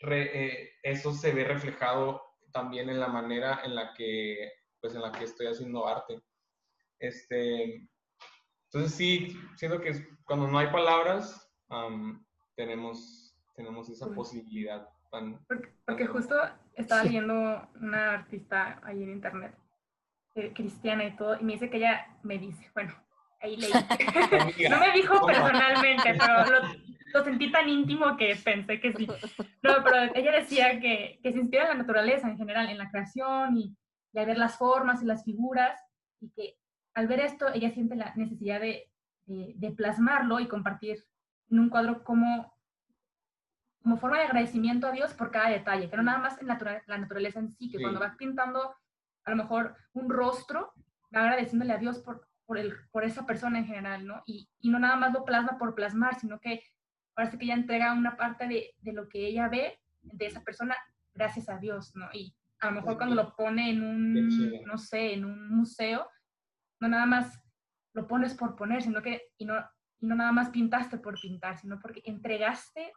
[0.00, 0.30] re-
[0.64, 5.12] eh, eso se ve reflejado también en la manera en la que, pues, en la
[5.12, 6.20] que estoy haciendo arte.
[6.98, 7.88] Este,
[8.66, 9.92] entonces sí, siento que
[10.24, 12.24] cuando no hay palabras, am,
[12.56, 14.14] tenemos, tenemos esa Uy.
[14.14, 14.88] posibilidad.
[15.10, 16.36] tan- Porque, porque tan- justo
[16.74, 19.54] estaba leyendo una artista ahí en internet,
[20.36, 22.94] eh, cristiana y todo, y me dice que ella me dice, bueno,
[23.40, 23.72] ahí leí.
[24.70, 26.68] No me dijo personalmente, pero lo,
[27.12, 29.06] lo sentí tan íntimo que pensé que sí.
[29.62, 32.90] No, pero ella decía que, que se inspira en la naturaleza en general, en la
[32.90, 33.76] creación y,
[34.12, 35.80] y al ver las formas y las figuras,
[36.20, 36.56] y que
[36.94, 38.90] al ver esto ella siente la necesidad de,
[39.26, 41.04] de, de plasmarlo y compartir
[41.50, 42.54] en un cuadro como,
[43.82, 46.98] como forma de agradecimiento a Dios por cada detalle, no nada más en natura- la
[46.98, 47.82] naturaleza en sí, que Sí.
[47.82, 48.74] cuando vas pintando
[49.24, 50.72] a lo mejor un rostro,
[51.14, 54.22] va agradeciéndole a Dios por, por, el, por esa persona en general, ¿no?
[54.26, 56.62] Y, y no nada más lo plasma por plasmar, sino que
[57.20, 60.74] parece que ella entrega una parte de, de lo que ella ve de esa persona
[61.12, 62.08] gracias a Dios, ¿no?
[62.14, 64.14] Y a lo mejor cuando lo pone en un,
[64.64, 66.08] no sé, en un museo,
[66.80, 67.38] no nada más
[67.92, 69.54] lo pones por poner, sino que, y no,
[70.00, 72.90] y no nada más pintaste por pintar, sino porque entregaste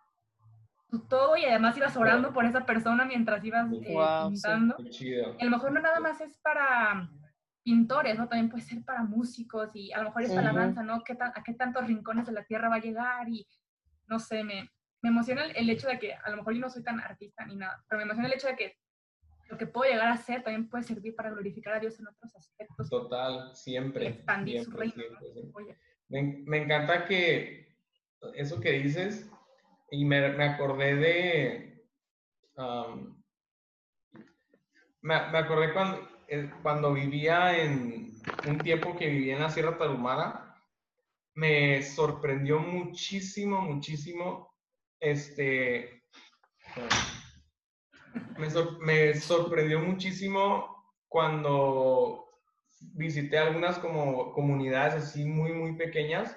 [1.09, 4.29] todo y además ibas orando por esa persona mientras ibas eh, sí.
[4.29, 4.77] pintando.
[4.79, 7.09] Y a lo mejor no nada más es para
[7.61, 8.29] pintores, ¿no?
[8.29, 10.47] También puede ser para músicos y a lo mejor esta Ujú.
[10.47, 11.03] alabanza, ¿no?
[11.03, 13.27] ¿Qué ta- ¿A qué tantos rincones de la tierra va a llegar?
[13.27, 13.45] Y
[14.07, 14.69] no sé, me,
[15.01, 17.45] me emociona el, el hecho de que a lo mejor yo no soy tan artista
[17.45, 18.77] ni nada, pero me emociona el hecho de que
[19.49, 22.35] lo que puedo llegar a hacer también puede servir para glorificar a Dios en otros
[22.35, 22.89] aspectos.
[22.89, 24.07] Total, siempre.
[24.07, 25.19] Expandir su siempre, reino.
[25.19, 25.51] siempre, siempre.
[25.63, 27.75] Oye, Me, me encanta que
[28.35, 29.29] eso que dices,
[29.91, 31.85] y me, me acordé de.
[35.01, 38.13] me, me acordé cuando, eh, cuando vivía en
[38.47, 40.42] un tiempo que vivía en la Sierra Tarahumara,
[41.35, 44.53] me sorprendió muchísimo, muchísimo.
[44.99, 46.03] Este.
[48.37, 52.29] Me, sor- me sorprendió muchísimo cuando
[52.95, 56.35] visité algunas como comunidades así muy, muy pequeñas,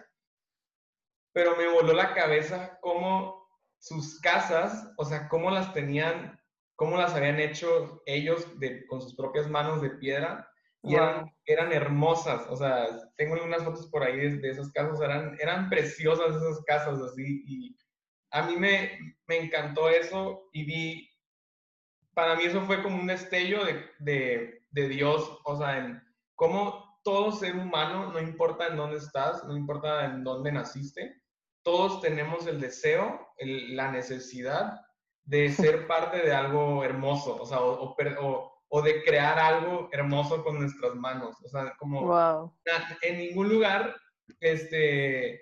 [1.33, 3.47] pero me voló la cabeza cómo
[3.79, 6.41] sus casas, o sea, cómo las tenían,
[6.77, 10.51] cómo las habían hecho ellos de, con sus propias manos de piedra,
[10.87, 11.33] y eran, Wow.
[11.47, 15.69] eran hermosas, o sea, tengo unas fotos por ahí de, de esas casas, eran, eran
[15.69, 17.77] preciosas esas casas así, y
[18.33, 21.11] a mí me, me encantó eso y vi,
[22.15, 26.03] para mí eso fue como un destello de, de, de Dios, o sea, en
[26.35, 31.23] cómo todo ser humano, no importa en dónde estás, no importa en dónde naciste,
[31.63, 34.81] todos tenemos el deseo, el- la necesidad
[35.25, 39.89] de ser parte de algo hermoso, o sea, o, o o- o de crear algo
[39.93, 42.57] hermoso con nuestras manos, o sea, como Wow.
[43.03, 43.97] en ningún lugar,
[44.41, 45.41] este,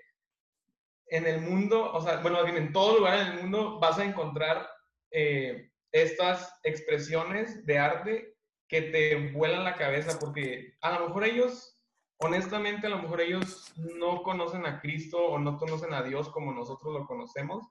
[1.07, 4.05] en el mundo, o sea, bueno, bien en todo lugar en el mundo vas a
[4.05, 4.67] encontrar
[5.11, 8.35] eh, estas expresiones de arte
[8.67, 11.79] que te vuelan la cabeza, porque a lo mejor ellos,
[12.17, 16.53] honestamente, a lo mejor ellos no conocen a Cristo o no conocen a Dios como
[16.53, 17.65] nosotros lo conocemos,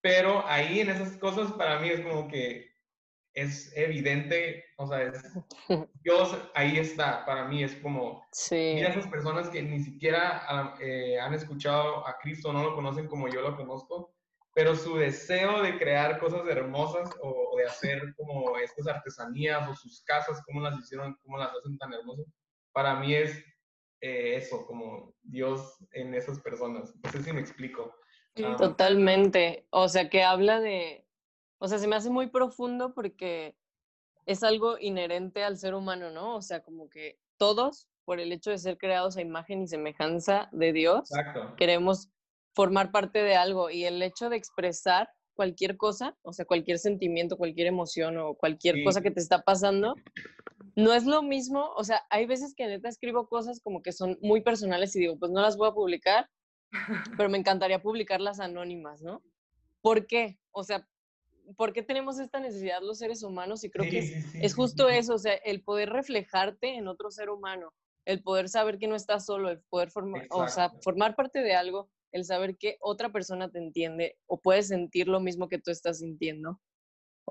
[0.00, 2.70] pero ahí en esas cosas para mí es como que
[3.38, 5.22] es evidente, o sea, es,
[6.02, 8.72] Dios ahí está, para mí es como, Sí.
[8.74, 13.28] mira esas personas que ni siquiera eh, han escuchado a Cristo, no lo conocen como
[13.28, 14.14] yo lo conozco,
[14.54, 19.74] pero su deseo de crear cosas hermosas o, o de hacer como estas artesanías o
[19.74, 22.26] sus casas, cómo las hicieron, cómo las hacen tan hermosas,
[22.72, 23.36] para mí es
[24.00, 26.94] eh, eso, como Dios en esas personas.
[27.02, 27.92] No sé si me explico.
[28.36, 28.44] sí.
[28.56, 29.66] Totalmente.
[29.70, 31.07] O sea, que habla de,
[31.58, 33.56] o sea, se me hace muy profundo porque
[34.26, 36.36] es algo inherente al ser humano, ¿no?
[36.36, 40.48] O sea, como que todos, por el hecho de ser creados a imagen y semejanza
[40.52, 41.54] de Dios, Exacto.
[41.56, 42.08] queremos
[42.54, 47.36] formar parte de algo y el hecho de expresar cualquier cosa, o sea, cualquier sentimiento,
[47.36, 48.84] cualquier emoción o cualquier Sí.
[48.84, 49.94] cosa que te está pasando,
[50.74, 54.18] no es lo mismo, o sea, hay veces que neta escribo cosas como que son
[54.20, 56.28] muy personales y digo, pues no las voy a publicar,
[57.22, 59.22] pero me encantaría publicarlas anónimas, ¿no?
[59.80, 60.38] ¿Por qué?
[60.50, 60.88] O sea,
[61.56, 63.64] ¿por qué tenemos esta necesidad los seres humanos?
[63.64, 64.96] Y creo que es, Sí, justo sí.
[64.96, 67.72] eso, o sea, el poder reflejarte en otro ser humano,
[68.04, 71.54] el poder saber que no estás solo, el poder formar, o sea, formar parte de
[71.54, 75.70] algo, el saber que otra persona te entiende o puede sentir lo mismo que tú
[75.70, 76.60] estás sintiendo.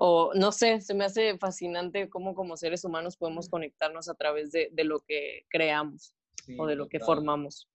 [0.00, 4.52] O no sé, se me hace fascinante cómo como seres humanos podemos conectarnos a través
[4.52, 7.68] de, de lo que creamos Sí, o de lo que formamos.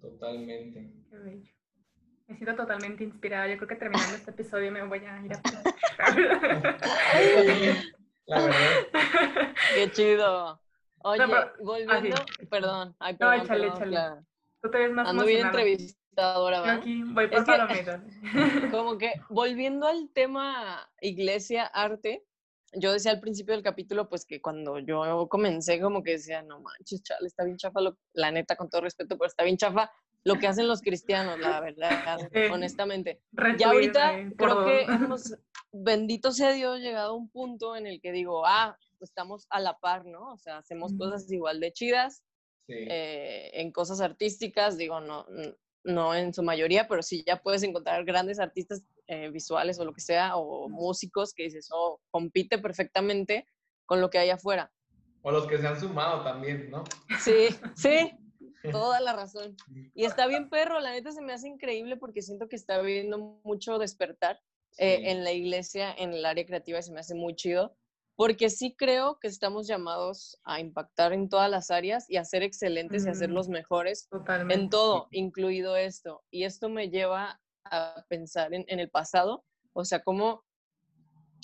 [0.00, 0.92] Totalmente.
[1.10, 1.52] Qué bello.
[2.28, 3.48] Me siento totalmente inspirada.
[3.48, 5.40] Yo creo que terminando este episodio me voy a ir a
[8.26, 8.58] La verdad.
[9.74, 10.60] Qué chido.
[10.98, 12.16] Oye, pero- volviendo,
[12.50, 13.90] perdón, ay, No, perdón, échale, perdón, échale.
[13.90, 14.22] Clara.
[14.60, 16.72] Tú te ves más Ando bien entrevistadora, Yo ¿va?
[16.74, 18.00] aquí voy por Es que-.
[18.70, 22.26] Como que volviendo al tema iglesia, arte,
[22.74, 26.60] yo decía al principio del capítulo, pues que cuando yo comencé, como que decía, no
[26.60, 29.90] manches, chale, está bien chafa, lo- la neta, con todo respeto, pero está bien chafa
[30.24, 32.18] lo que hacen los cristianos, la verdad,
[32.52, 33.20] honestamente.
[33.58, 35.34] Ya ahorita creo que hemos,
[35.72, 39.60] bendito sea Dios, llegado a un punto en el que digo, ah, pues estamos a
[39.60, 40.32] la par, ¿no?
[40.32, 42.22] O sea, hacemos cosas igual de chidas,
[42.66, 42.74] Sí.
[42.76, 45.24] eh, en cosas artísticas, digo, no,
[45.84, 49.94] no en su mayoría, pero sí ya puedes encontrar grandes artistas eh, visuales o lo
[49.94, 53.46] que sea, o músicos que dices, oh, compite perfectamente
[53.86, 54.70] con lo que hay afuera.
[55.22, 56.84] O los que se han sumado también, ¿no?
[57.20, 58.12] Sí, sí,
[58.70, 59.56] toda la razón.
[59.94, 63.18] Y está bien perro, la neta se me hace increíble porque siento que está habiendo
[63.44, 64.40] mucho despertar
[64.78, 67.76] eh, en la iglesia, en el área creativa, y se me hace muy chido,
[68.16, 72.42] porque sí creo que estamos llamados a impactar en todas las áreas y a ser
[72.42, 74.62] excelentes y a ser los mejores Totalmente.
[74.62, 76.22] en todo, incluido esto.
[76.30, 80.44] Y esto me lleva a pensar en, en el pasado, o sea, como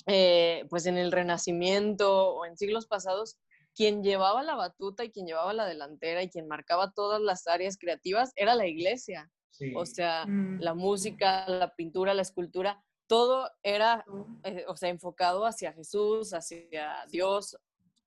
[0.07, 3.39] eh, pues en el Renacimiento o en siglos pasados,
[3.75, 7.77] quien llevaba la batuta y quien llevaba la delantera y quien marcaba todas las áreas
[7.77, 9.29] creativas era la iglesia.
[9.49, 9.73] Sí.
[9.75, 10.59] O sea, Mm.
[10.61, 14.03] la música, la pintura, la escultura, todo era,
[14.43, 17.57] eh, o sea, enfocado hacia Jesús, hacia Dios,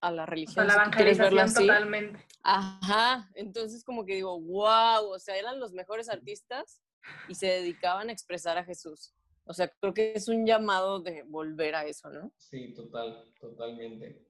[0.01, 2.27] a la O sea, religión, la quieres verlo evangelización totalmente.
[2.43, 6.81] Ajá, entonces como que digo, wow, o sea, eran los mejores artistas
[7.29, 9.13] y se dedicaban a expresar a Jesús.
[9.45, 12.31] O sea, creo que es un llamado de volver a eso, ¿no?
[12.37, 14.28] Sí, total, totalmente.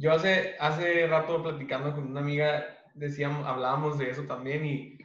[0.00, 4.98] Yo hace, hace rato platicando con una amiga, decíamos, hablábamos de eso también y,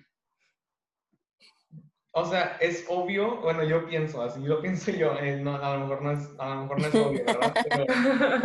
[2.13, 5.81] o sea, es obvio, bueno, yo pienso, así lo pienso yo, eh, no, a, lo
[5.81, 7.53] mejor no es, a lo mejor no es obvio, ¿verdad?
[7.69, 7.85] Pero,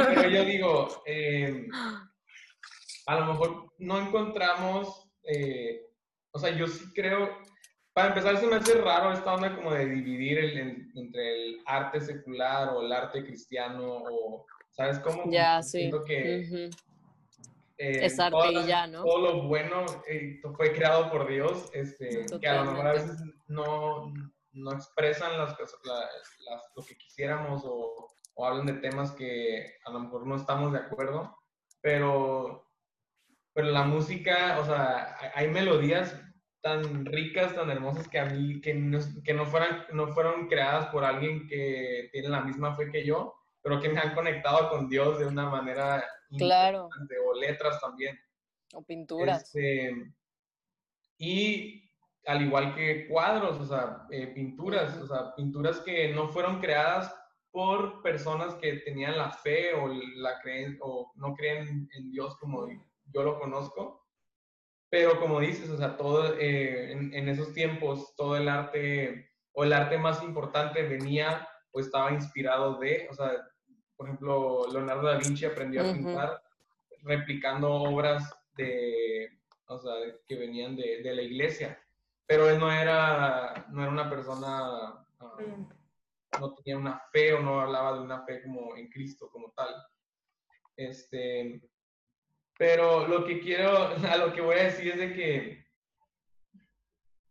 [0.06, 1.68] pero yo digo, eh,
[3.06, 5.82] a lo mejor no encontramos, eh,
[6.32, 7.30] o sea, yo sí creo,
[7.92, 12.00] para empezar se me hace raro esta onda como de dividir el, entre el arte
[12.00, 15.30] secular o el arte cristiano o, ¿sabes cómo?
[15.30, 15.78] Ya, sí.
[15.78, 16.44] Siento que...
[16.46, 16.56] Ujú.
[17.78, 19.02] eh, Es arte todas y ya, ¿no?
[19.04, 23.22] Todo lo bueno eh, fue creado por Dios, este, que a lo mejor a veces
[23.48, 24.12] no,
[24.52, 25.50] no expresan las,
[25.84, 25.94] la-
[26.50, 30.72] las- lo que quisiéramos o, o hablan de temas que a lo mejor no estamos
[30.72, 31.36] de acuerdo,
[31.80, 32.66] pero,
[33.54, 36.20] pero la música, o sea, hay- hay melodías
[36.62, 40.86] tan ricas, tan hermosas que a mí, que no, que no, fueran, no fueron creadas
[40.88, 44.88] por alguien que tiene la misma fe que yo, pero que me han conectado con
[44.88, 46.04] Dios de una manera
[46.38, 48.18] Claro, impresionante, o letras también.
[48.74, 49.42] o pinturas.
[49.54, 50.12] Este,
[51.18, 51.90] y
[52.26, 57.14] al igual que cuadros, o sea, eh, pinturas, o sea, pinturas que no fueron creadas
[57.50, 62.68] por personas que tenían la fe o la creen o no creen en Dios como
[63.12, 64.06] yo lo conozco.
[64.88, 69.64] Pero como dices, o sea, todo eh, en, en esos tiempos, todo el arte o
[69.64, 73.32] el arte más importante venía o estaba inspirado de, o sea,
[73.96, 75.94] por ejemplo, Leonardo da Vinci aprendió a Ujú.
[75.94, 76.42] pintar
[77.02, 79.92] replicando obras de, o sea,
[80.26, 81.78] que venían de, de la iglesia.
[82.26, 85.36] Pero él no era, no era una persona, ah,
[86.38, 89.74] no tenía una fe o no hablaba de una fe como en Cristo como tal.
[90.76, 91.60] Este,
[92.56, 95.66] pero lo que quiero, a lo que voy a decir es de que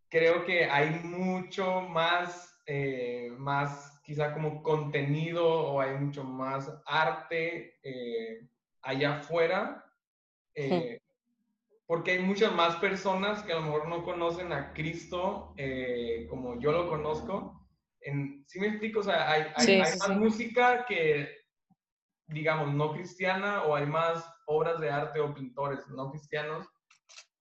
[0.10, 7.78] creo que hay mucho más, eh, más quizá como contenido o hay mucho más arte
[7.84, 8.50] eh,
[8.82, 9.86] allá afuera,
[10.56, 11.00] eh,
[11.86, 16.60] porque hay muchas más personas que a lo mejor no conocen a Cristo eh, como
[16.60, 17.68] yo lo conozco.
[18.02, 19.02] En, ¿Sí me explico?
[19.02, 20.16] O sea, hay, hay- Sí, hay sí, más sí.
[20.16, 21.30] música que,
[22.26, 26.68] digamos, no cristiana o hay más obras de arte o pintores no cristianos,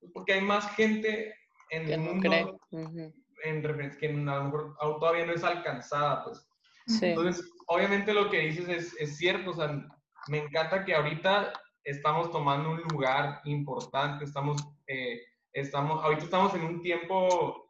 [0.01, 1.35] pues porque hay más gente
[1.71, 2.45] en Que el no mundo cree.
[2.45, 3.15] Ujú.
[3.45, 3.63] en
[3.99, 6.45] que a lo mejor todavía no es alcanzada, pues.
[6.89, 7.07] Sí.
[7.07, 9.87] Entonces, obviamente lo que dices es, es cierto, o sea,
[10.29, 11.53] me encanta que ahorita
[11.85, 15.21] estamos tomando un lugar importante, estamos, eh,
[15.53, 17.65] estamos, ahorita estamos en un tiempo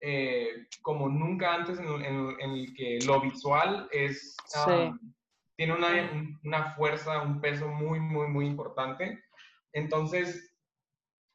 [0.00, 4.70] eh, como nunca antes en, en- en el que lo visual es, Sí.
[4.70, 4.98] um,
[5.56, 9.22] tiene una, un- una fuerza, un peso muy, muy, muy importante.
[9.72, 10.54] Entonces,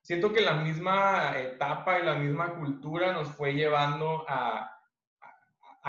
[0.03, 4.69] siento que la misma etapa y la misma cultura nos fue llevando a,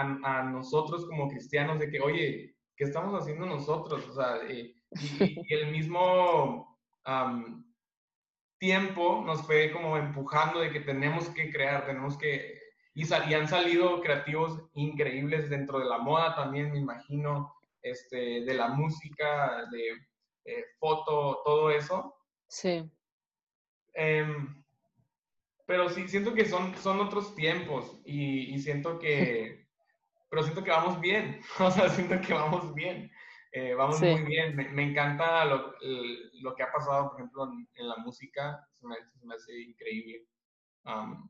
[0.00, 4.06] a, a nosotros como cristianos de que, oye, ¿qué estamos haciendo nosotros?
[4.08, 7.64] O sea, eh, y, y el mismo am,
[8.58, 12.58] tiempo nos fue como empujando de que tenemos que crear, tenemos que...
[12.94, 18.44] Y, sal- y han salido creativos increíbles dentro de la moda también, me imagino, este,
[18.44, 19.90] de la música, de
[20.44, 22.14] eh, foto, todo eso.
[22.48, 22.90] Sí.
[23.94, 24.62] Em,
[25.66, 29.59] pero sí, siento que son, son otros tiempos y, y siento que,
[30.30, 33.10] pero siento que vamos bien, o sea, siento que vamos bien,
[33.52, 34.06] eh, vamos Sí.
[34.06, 34.54] muy bien.
[34.56, 35.74] Me, me encanta lo,
[36.40, 39.60] lo que ha pasado, por ejemplo, en, en la música, se me, se me hace
[39.60, 40.24] increíble.
[40.84, 41.28] Am,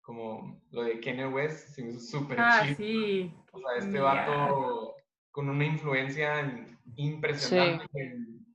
[0.00, 2.76] como lo de Kanye West, se me hizo súper Ah, chido.
[2.76, 3.34] sí.
[3.52, 4.04] O sea, este Genial.
[4.04, 4.94] vato
[5.32, 8.46] con una influencia en- impresionante, en-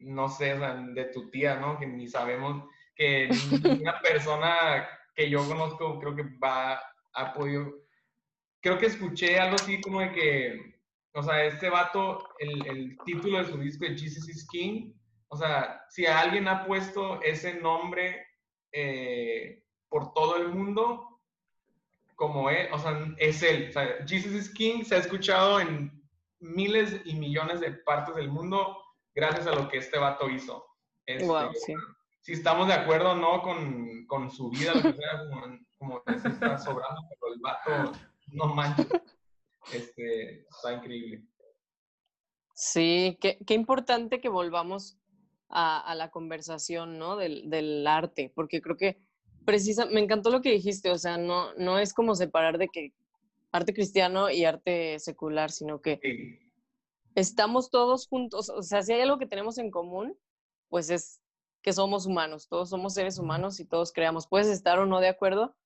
[0.00, 1.78] no sé, o sea, de tu tía, ¿no?
[1.78, 3.28] Que ni sabemos que
[3.82, 6.80] una persona que yo conozco creo que va,
[7.14, 7.72] ha podido,
[8.68, 10.74] creo que escuché algo así como de que,
[11.14, 14.92] o sea, este vato, el, el título de su disco de Jesus is King,
[15.28, 18.26] o sea, si alguien ha puesto ese nombre
[18.72, 21.18] eh, por todo el mundo,
[22.14, 23.68] como él, o sea, es él.
[23.70, 25.90] O sea, Jesus is King se ha escuchado en
[26.40, 28.76] miles y millones de partes del mundo
[29.14, 30.66] gracias a lo que este vato hizo.
[31.06, 31.72] Este, Wow, sí.
[32.20, 36.02] Si estamos de acuerdo o no con, con su vida, lo que sea, como, como
[36.06, 37.98] está sobrando, pero el vato,
[38.32, 38.88] no manches.
[39.72, 41.26] Este, está increíble.
[42.54, 44.98] Sí, qué, qué importante que volvamos
[45.48, 47.16] a, a la conversación, ¿no?
[47.16, 49.00] Del, del arte, porque creo que
[49.44, 52.92] precisa, me encantó lo que dijiste, o sea, no, no es como separar de que
[53.52, 56.38] arte cristiano y arte secular, sino que Sí,
[57.14, 60.16] estamos todos juntos, o sea, si hay algo que tenemos en común,
[60.68, 61.20] pues es
[61.62, 64.26] que somos humanos, todos somos seres humanos y todos creamos.
[64.28, 65.56] Puedes estar o no de acuerdo,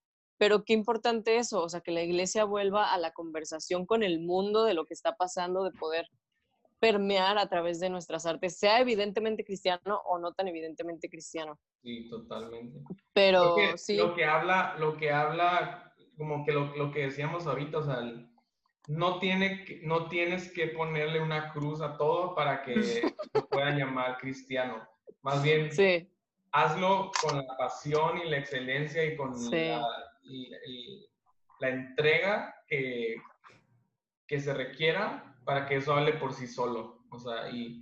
[0.43, 4.19] pero qué importante eso, o sea, que la iglesia vuelva a la conversación con el
[4.19, 6.09] mundo de lo que está pasando, de poder
[6.81, 11.61] permear a través de nuestras artes, sea evidentemente cristiano o no tan evidentemente cristiano.
[11.85, 12.81] Sí, totalmente.
[13.13, 17.79] Pero sí, Lo que habla, lo que habla, como que lo, lo que decíamos ahorita,
[17.79, 18.01] o sea,
[18.89, 22.73] no, tiene, no tienes que ponerle una cruz a todo para que
[23.33, 24.89] lo puedan llamar cristiano.
[25.23, 26.11] Más bien, sí,
[26.51, 29.69] hazlo con la pasión y la excelencia y con Sí.
[29.69, 30.12] la,
[31.61, 33.17] la entrega que,
[34.27, 37.03] que se requiera para que eso hable por sí solo.
[37.11, 37.81] O sea, y,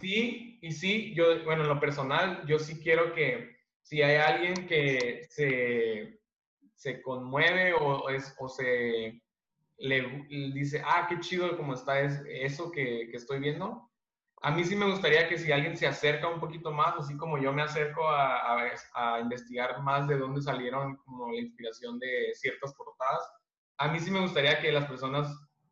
[0.00, 4.66] sí, y sí, yo, bueno, en lo personal, yo sí quiero que si hay alguien
[4.66, 6.18] que se,
[6.74, 9.22] se conmueve o, es, o se
[9.78, 13.88] le, le dice, ah, qué chido como está es, eso que, que estoy viendo,
[14.42, 17.38] a mí sí me gustaría que si alguien se acerca un poquito más, así como
[17.38, 22.32] yo me acerco a, a- a investigar más de dónde salieron como la inspiración de
[22.34, 23.28] ciertas portadas,
[23.78, 25.28] a mí sí me gustaría que las personas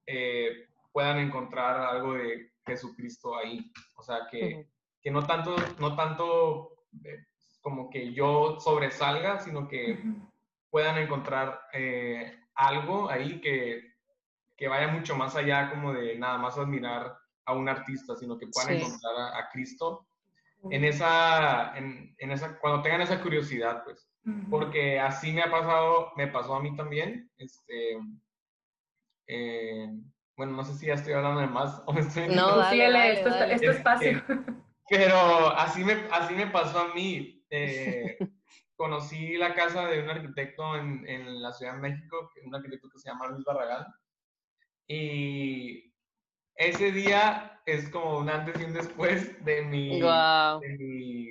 [0.07, 3.73] eh, puedan encontrar algo de Jesucristo ahí.
[3.97, 4.69] O sea, que,
[5.01, 7.25] que no tanto, no tanto eh,
[7.61, 9.99] como que yo sobresalga, sino que
[10.71, 13.95] puedan encontrar eh, algo ahí que,
[14.57, 18.47] que vaya mucho más allá como de nada más admirar a un artista, sino que
[18.47, 18.83] puedan Sí.
[18.85, 20.07] encontrar a, a Cristo
[20.71, 24.09] en esa, en, en esa, cuando tengan esa curiosidad, pues.
[24.49, 27.31] Porque así me ha pasado, me pasó a mí también.
[27.37, 27.99] Este,
[29.27, 29.89] eh,
[30.37, 32.99] bueno, no sé si ya estoy hablando de más o me estoy No, dale, síguele,
[32.99, 33.55] dale, esto, es- dale.
[33.55, 34.23] es tu espacio.
[34.89, 35.17] Pero
[35.57, 37.45] así me, así me pasó a mí.
[37.51, 38.19] Eh,
[38.77, 42.99] conocí la casa de un arquitecto en, en la Ciudad de México, un arquitecto que
[42.99, 43.87] se llama Luis Barragán.
[44.87, 45.74] Y
[46.57, 50.61] ese día es como un antes y un después de mi, Guau.
[50.61, 51.27] de mi,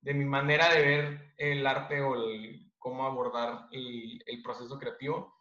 [0.00, 5.34] de mi manera de ver el arte o el- cómo abordar el, el proceso creativo.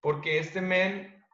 [0.00, 1.24] Porque este men,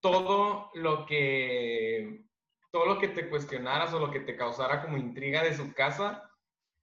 [0.00, 2.24] todo lo que
[2.70, 6.30] todo lo que te cuestionaras o lo que te causara como intriga de su casa,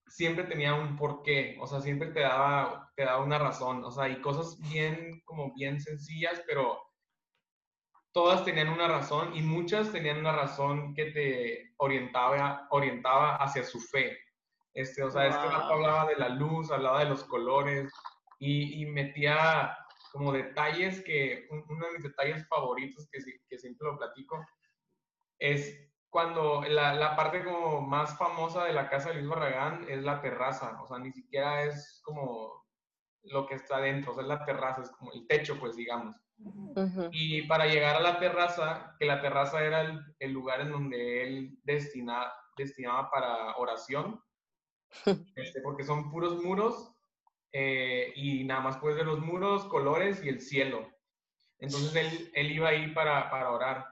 [0.07, 4.09] siempre tenía un porqué, o sea, siempre te daba, te daba una razón, o sea,
[4.09, 6.79] y cosas bien, como bien sencillas, pero
[8.15, 13.77] todas tenían una razón y muchas tenían una razón que te orientaba, orientaba hacia su
[13.81, 14.17] fe.
[14.73, 15.51] Este, o sea, este Wow.
[15.51, 17.91] vato hablaba de la luz, hablaba de los colores
[18.39, 19.77] y, y metía
[20.13, 24.45] como detalles que, un- uno de mis detalles favoritos que, que siempre lo platico,
[25.37, 25.77] es
[26.09, 30.21] cuando la, la parte como más famosa de la casa de Luis Barragán es la
[30.21, 32.63] terraza, o sea, ni siquiera es como
[33.23, 36.15] lo que está dentro, o sea, es la terraza, es como el techo, pues digamos.
[36.37, 37.09] Ujú.
[37.11, 41.23] Y para llegar a la terraza, que la terraza era el, el lugar en donde
[41.23, 44.21] él destina, destinaba para oración,
[45.35, 46.93] este, porque son puros muros
[47.51, 50.89] eh, y nada más puedes ver los muros, colores y el cielo.
[51.59, 53.85] Entonces él, él iba ahí para, para orar.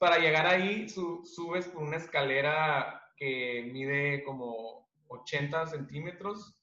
[0.00, 6.60] Para llegar ahí su- subes por una escalera que mide como 80 centímetros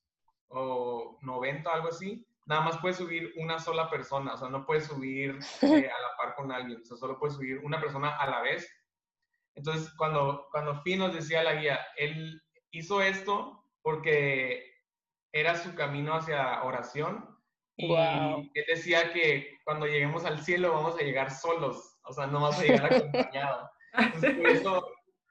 [0.49, 2.28] o 90, algo así.
[2.46, 6.18] Nada más puedes subir una sola persona, o sea, no puedes subir eh, a la
[6.18, 8.70] par con alguien, o sea, solo puedes subir una persona a la vez.
[9.56, 12.41] Entonces, cuando, cuando Finn nos decía la guía, él
[12.72, 14.74] hizo esto porque
[15.32, 17.34] era su camino hacia oración
[17.76, 22.41] y él decía que cuando lleguemos al cielo vamos a llegar solos, o sea, no
[22.41, 23.70] vamos a llegar acompañados.
[23.98, 24.88] Entonces, por eso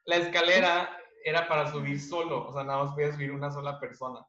[0.07, 4.27] la escalera era para subir solo, o sea, nada más podía subir una sola persona.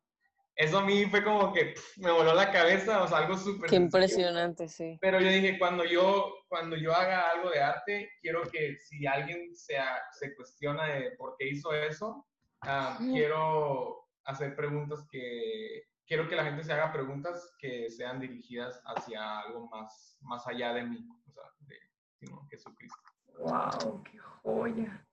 [0.56, 3.70] Eso a mí fue como que pf, me voló la cabeza, o sea, algo súper
[3.70, 3.86] Qué sencillo.
[3.86, 4.98] impresionante, sí.
[5.02, 9.56] Pero yo dije, cuando yo, cuando yo haga algo de arte, quiero que si alguien
[9.56, 9.76] se,
[10.12, 12.28] se cuestiona de por qué hizo eso,
[12.62, 13.14] ah, Ujú.
[13.14, 19.40] quiero hacer preguntas que, quiero que la gente se haga preguntas que sean dirigidas hacia
[19.40, 21.76] algo más, más allá de mí, o sea, de
[22.20, 23.02] sino Jesucristo.
[23.40, 24.04] ¡Wow!
[24.04, 25.06] ¡Qué joya!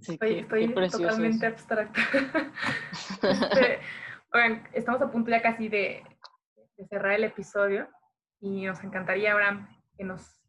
[0.00, 1.54] Sí, Estoy, qué, estoy qué totalmente eso.
[1.54, 2.00] abstracta.
[3.22, 3.80] Este,
[4.36, 6.02] oigan, estamos a punto ya casi de,
[6.76, 7.88] de cerrar el episodio
[8.40, 10.42] y nos encantaría, Abraham, que nos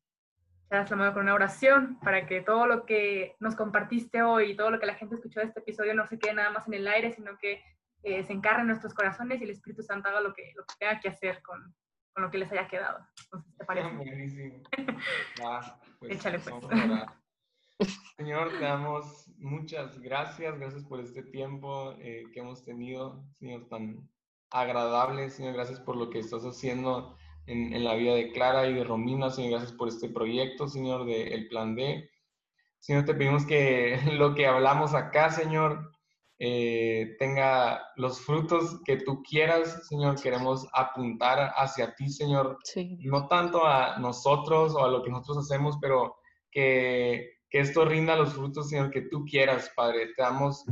[0.66, 4.56] echaras la mano con una oración para que todo lo que nos compartiste hoy y
[4.56, 6.74] todo lo que la gente escuchó de este episodio no se quede nada más en
[6.74, 7.64] el aire, sino que
[8.04, 10.76] eh, se encarre en nuestros corazones y el Espíritu Santo haga lo que, lo que
[10.80, 11.74] tenga que hacer con,
[12.14, 13.00] con lo que les haya quedado.
[13.24, 13.90] Entonces, ¿te parece?
[13.96, 14.64] Buenísimo.
[16.00, 16.54] Pues, Échale, pues.
[18.18, 24.10] Señor, te damos muchas gracias, gracias por este tiempo eh, que hemos tenido, Señor, tan
[24.50, 27.16] agradable, Señor, gracias por lo que estás haciendo
[27.46, 31.06] en, en la vida de Clara y de Romina, Señor, gracias por este proyecto, Señor,
[31.06, 32.10] de El Plan D.
[32.80, 35.92] Señor, te pedimos que lo que hablamos acá, Señor,
[36.40, 40.22] eh, tenga los frutos que tú quieras, Señor.
[40.22, 42.58] Queremos apuntar hacia ti, Señor.
[42.64, 43.00] Sí.
[43.02, 46.16] No tanto a nosotros o a lo que nosotros hacemos, pero
[46.52, 50.08] que, que esto rinda los frutos, Señor, que tú quieras, Padre.
[50.16, 50.66] Te damos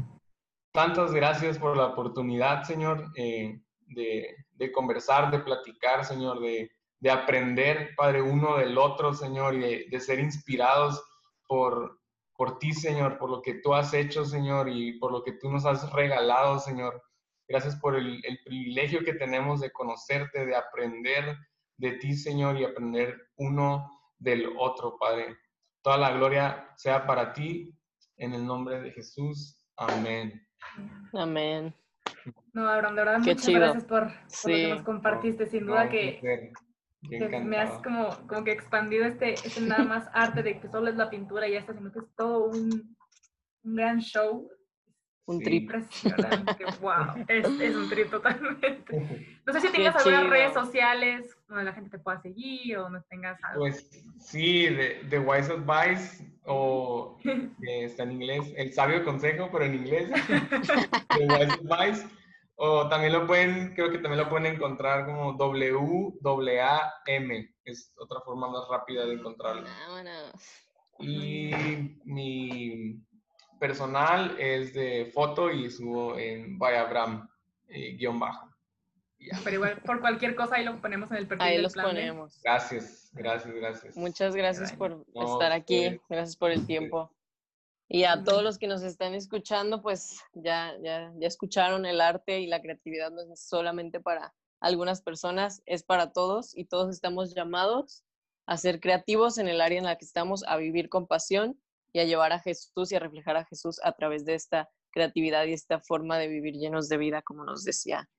[0.73, 6.69] tantas gracias por la oportunidad, Señor, eh, de, de, conversar, de platicar, Señor, de,
[6.99, 11.01] de, aprender, Padre, uno del otro, Señor, y de, ser inspirados
[11.47, 11.99] por,
[12.35, 15.49] por ti, Señor, por lo que tú has hecho, Señor, y por lo que tú
[15.49, 17.01] nos has regalado, Señor.
[17.47, 21.37] Gracias por el, privilegio que tenemos de conocerte, de aprender
[21.77, 25.37] de ti, Señor, y aprender uno del otro, Padre.
[25.85, 27.71] Toda la gloria sea para ti,
[28.17, 29.63] en el nombre de Jesús.
[29.77, 30.43] Amén.
[31.13, 31.75] Amén.
[32.53, 33.59] No, Abraham, de verdad, Qué muchas chido.
[33.59, 34.51] gracias por, por Sí.
[34.51, 35.45] lo que nos compartiste.
[35.45, 36.51] Sin duda No, que,
[37.43, 40.95] me has como, como que expandido este, este nada más arte de que solo es
[40.95, 42.97] la pintura y ya está, sino que es todo un,
[43.63, 44.49] un gran show.
[45.27, 45.43] Un Sí.
[45.43, 45.61] trip.
[45.63, 49.27] Impresionante, wow, es, es un trip totalmente.
[49.45, 50.31] No sé si tengas algunas chido.
[50.31, 53.59] redes sociales donde la gente te pueda seguir o donde tengas algo.
[53.59, 53.87] Pues
[54.19, 57.19] sí, de Wise Advice, o
[57.61, 60.09] está en inglés, el sabio consejo, pero en inglés,
[61.19, 62.07] de Wise Advice.
[62.57, 68.49] O también lo pueden, creo que también lo pueden encontrar como W-A-M, es otra forma
[68.49, 69.63] más rápida de encontrarlo.
[69.87, 70.31] Vámonos.
[70.99, 71.51] Y
[72.05, 72.97] mi
[73.59, 77.27] personal es de foto y subo en Bayabram,
[77.67, 78.49] eh, guion bajo.
[79.43, 81.87] Pero igual, por cualquier cosa, ahí lo ponemos en el perfil Ahí del los plan
[81.87, 82.39] ponemos.
[82.43, 83.97] Gracias, gracias, gracias.
[83.97, 87.11] Muchas gracias por no, estar aquí, gracias por el tiempo.
[87.87, 92.39] Y a todos los que nos están escuchando, pues ya, ya, ya escucharon el arte
[92.39, 97.35] y la creatividad no es solamente para algunas personas, es para todos y todos estamos
[97.35, 98.03] llamados
[98.47, 101.59] a ser creativos en el área en la que estamos, a vivir con pasión
[101.95, 105.45] y a llevar a Jesús y a reflejar a Jesús a través de esta creatividad
[105.45, 108.09] y esta forma de vivir llenos de vida, como nos decía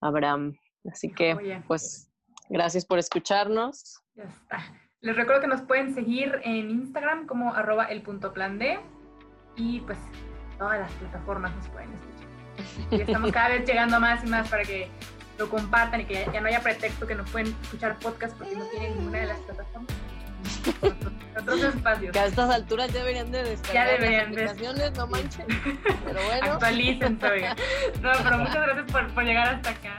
[0.00, 0.56] Abraham.
[0.90, 2.10] Así que, pues,
[2.48, 4.00] gracias por escucharnos.
[4.14, 4.64] Ya está.
[5.02, 8.80] Les recuerdo que nos pueden seguir en Instagram como arroba el punto plan D
[9.56, 9.98] y pues
[10.56, 12.90] todas las plataformas nos pueden escuchar.
[12.90, 14.88] Y estamos cada vez llegando más y más para que
[15.36, 18.56] lo compartan y que ya, ya no haya pretexto que no pueden escuchar podcast porque
[18.56, 19.94] no tienen ninguna de las plataformas.
[21.38, 22.12] Otros, espacios.
[22.12, 25.46] Que a estas alturas ya deberían de descargar deberían de- las aplicaciones, no manchen.
[26.04, 27.56] Pero bueno, Actualícense, oigan.
[28.00, 29.98] No, pero muchas gracias por, por llegar hasta acá.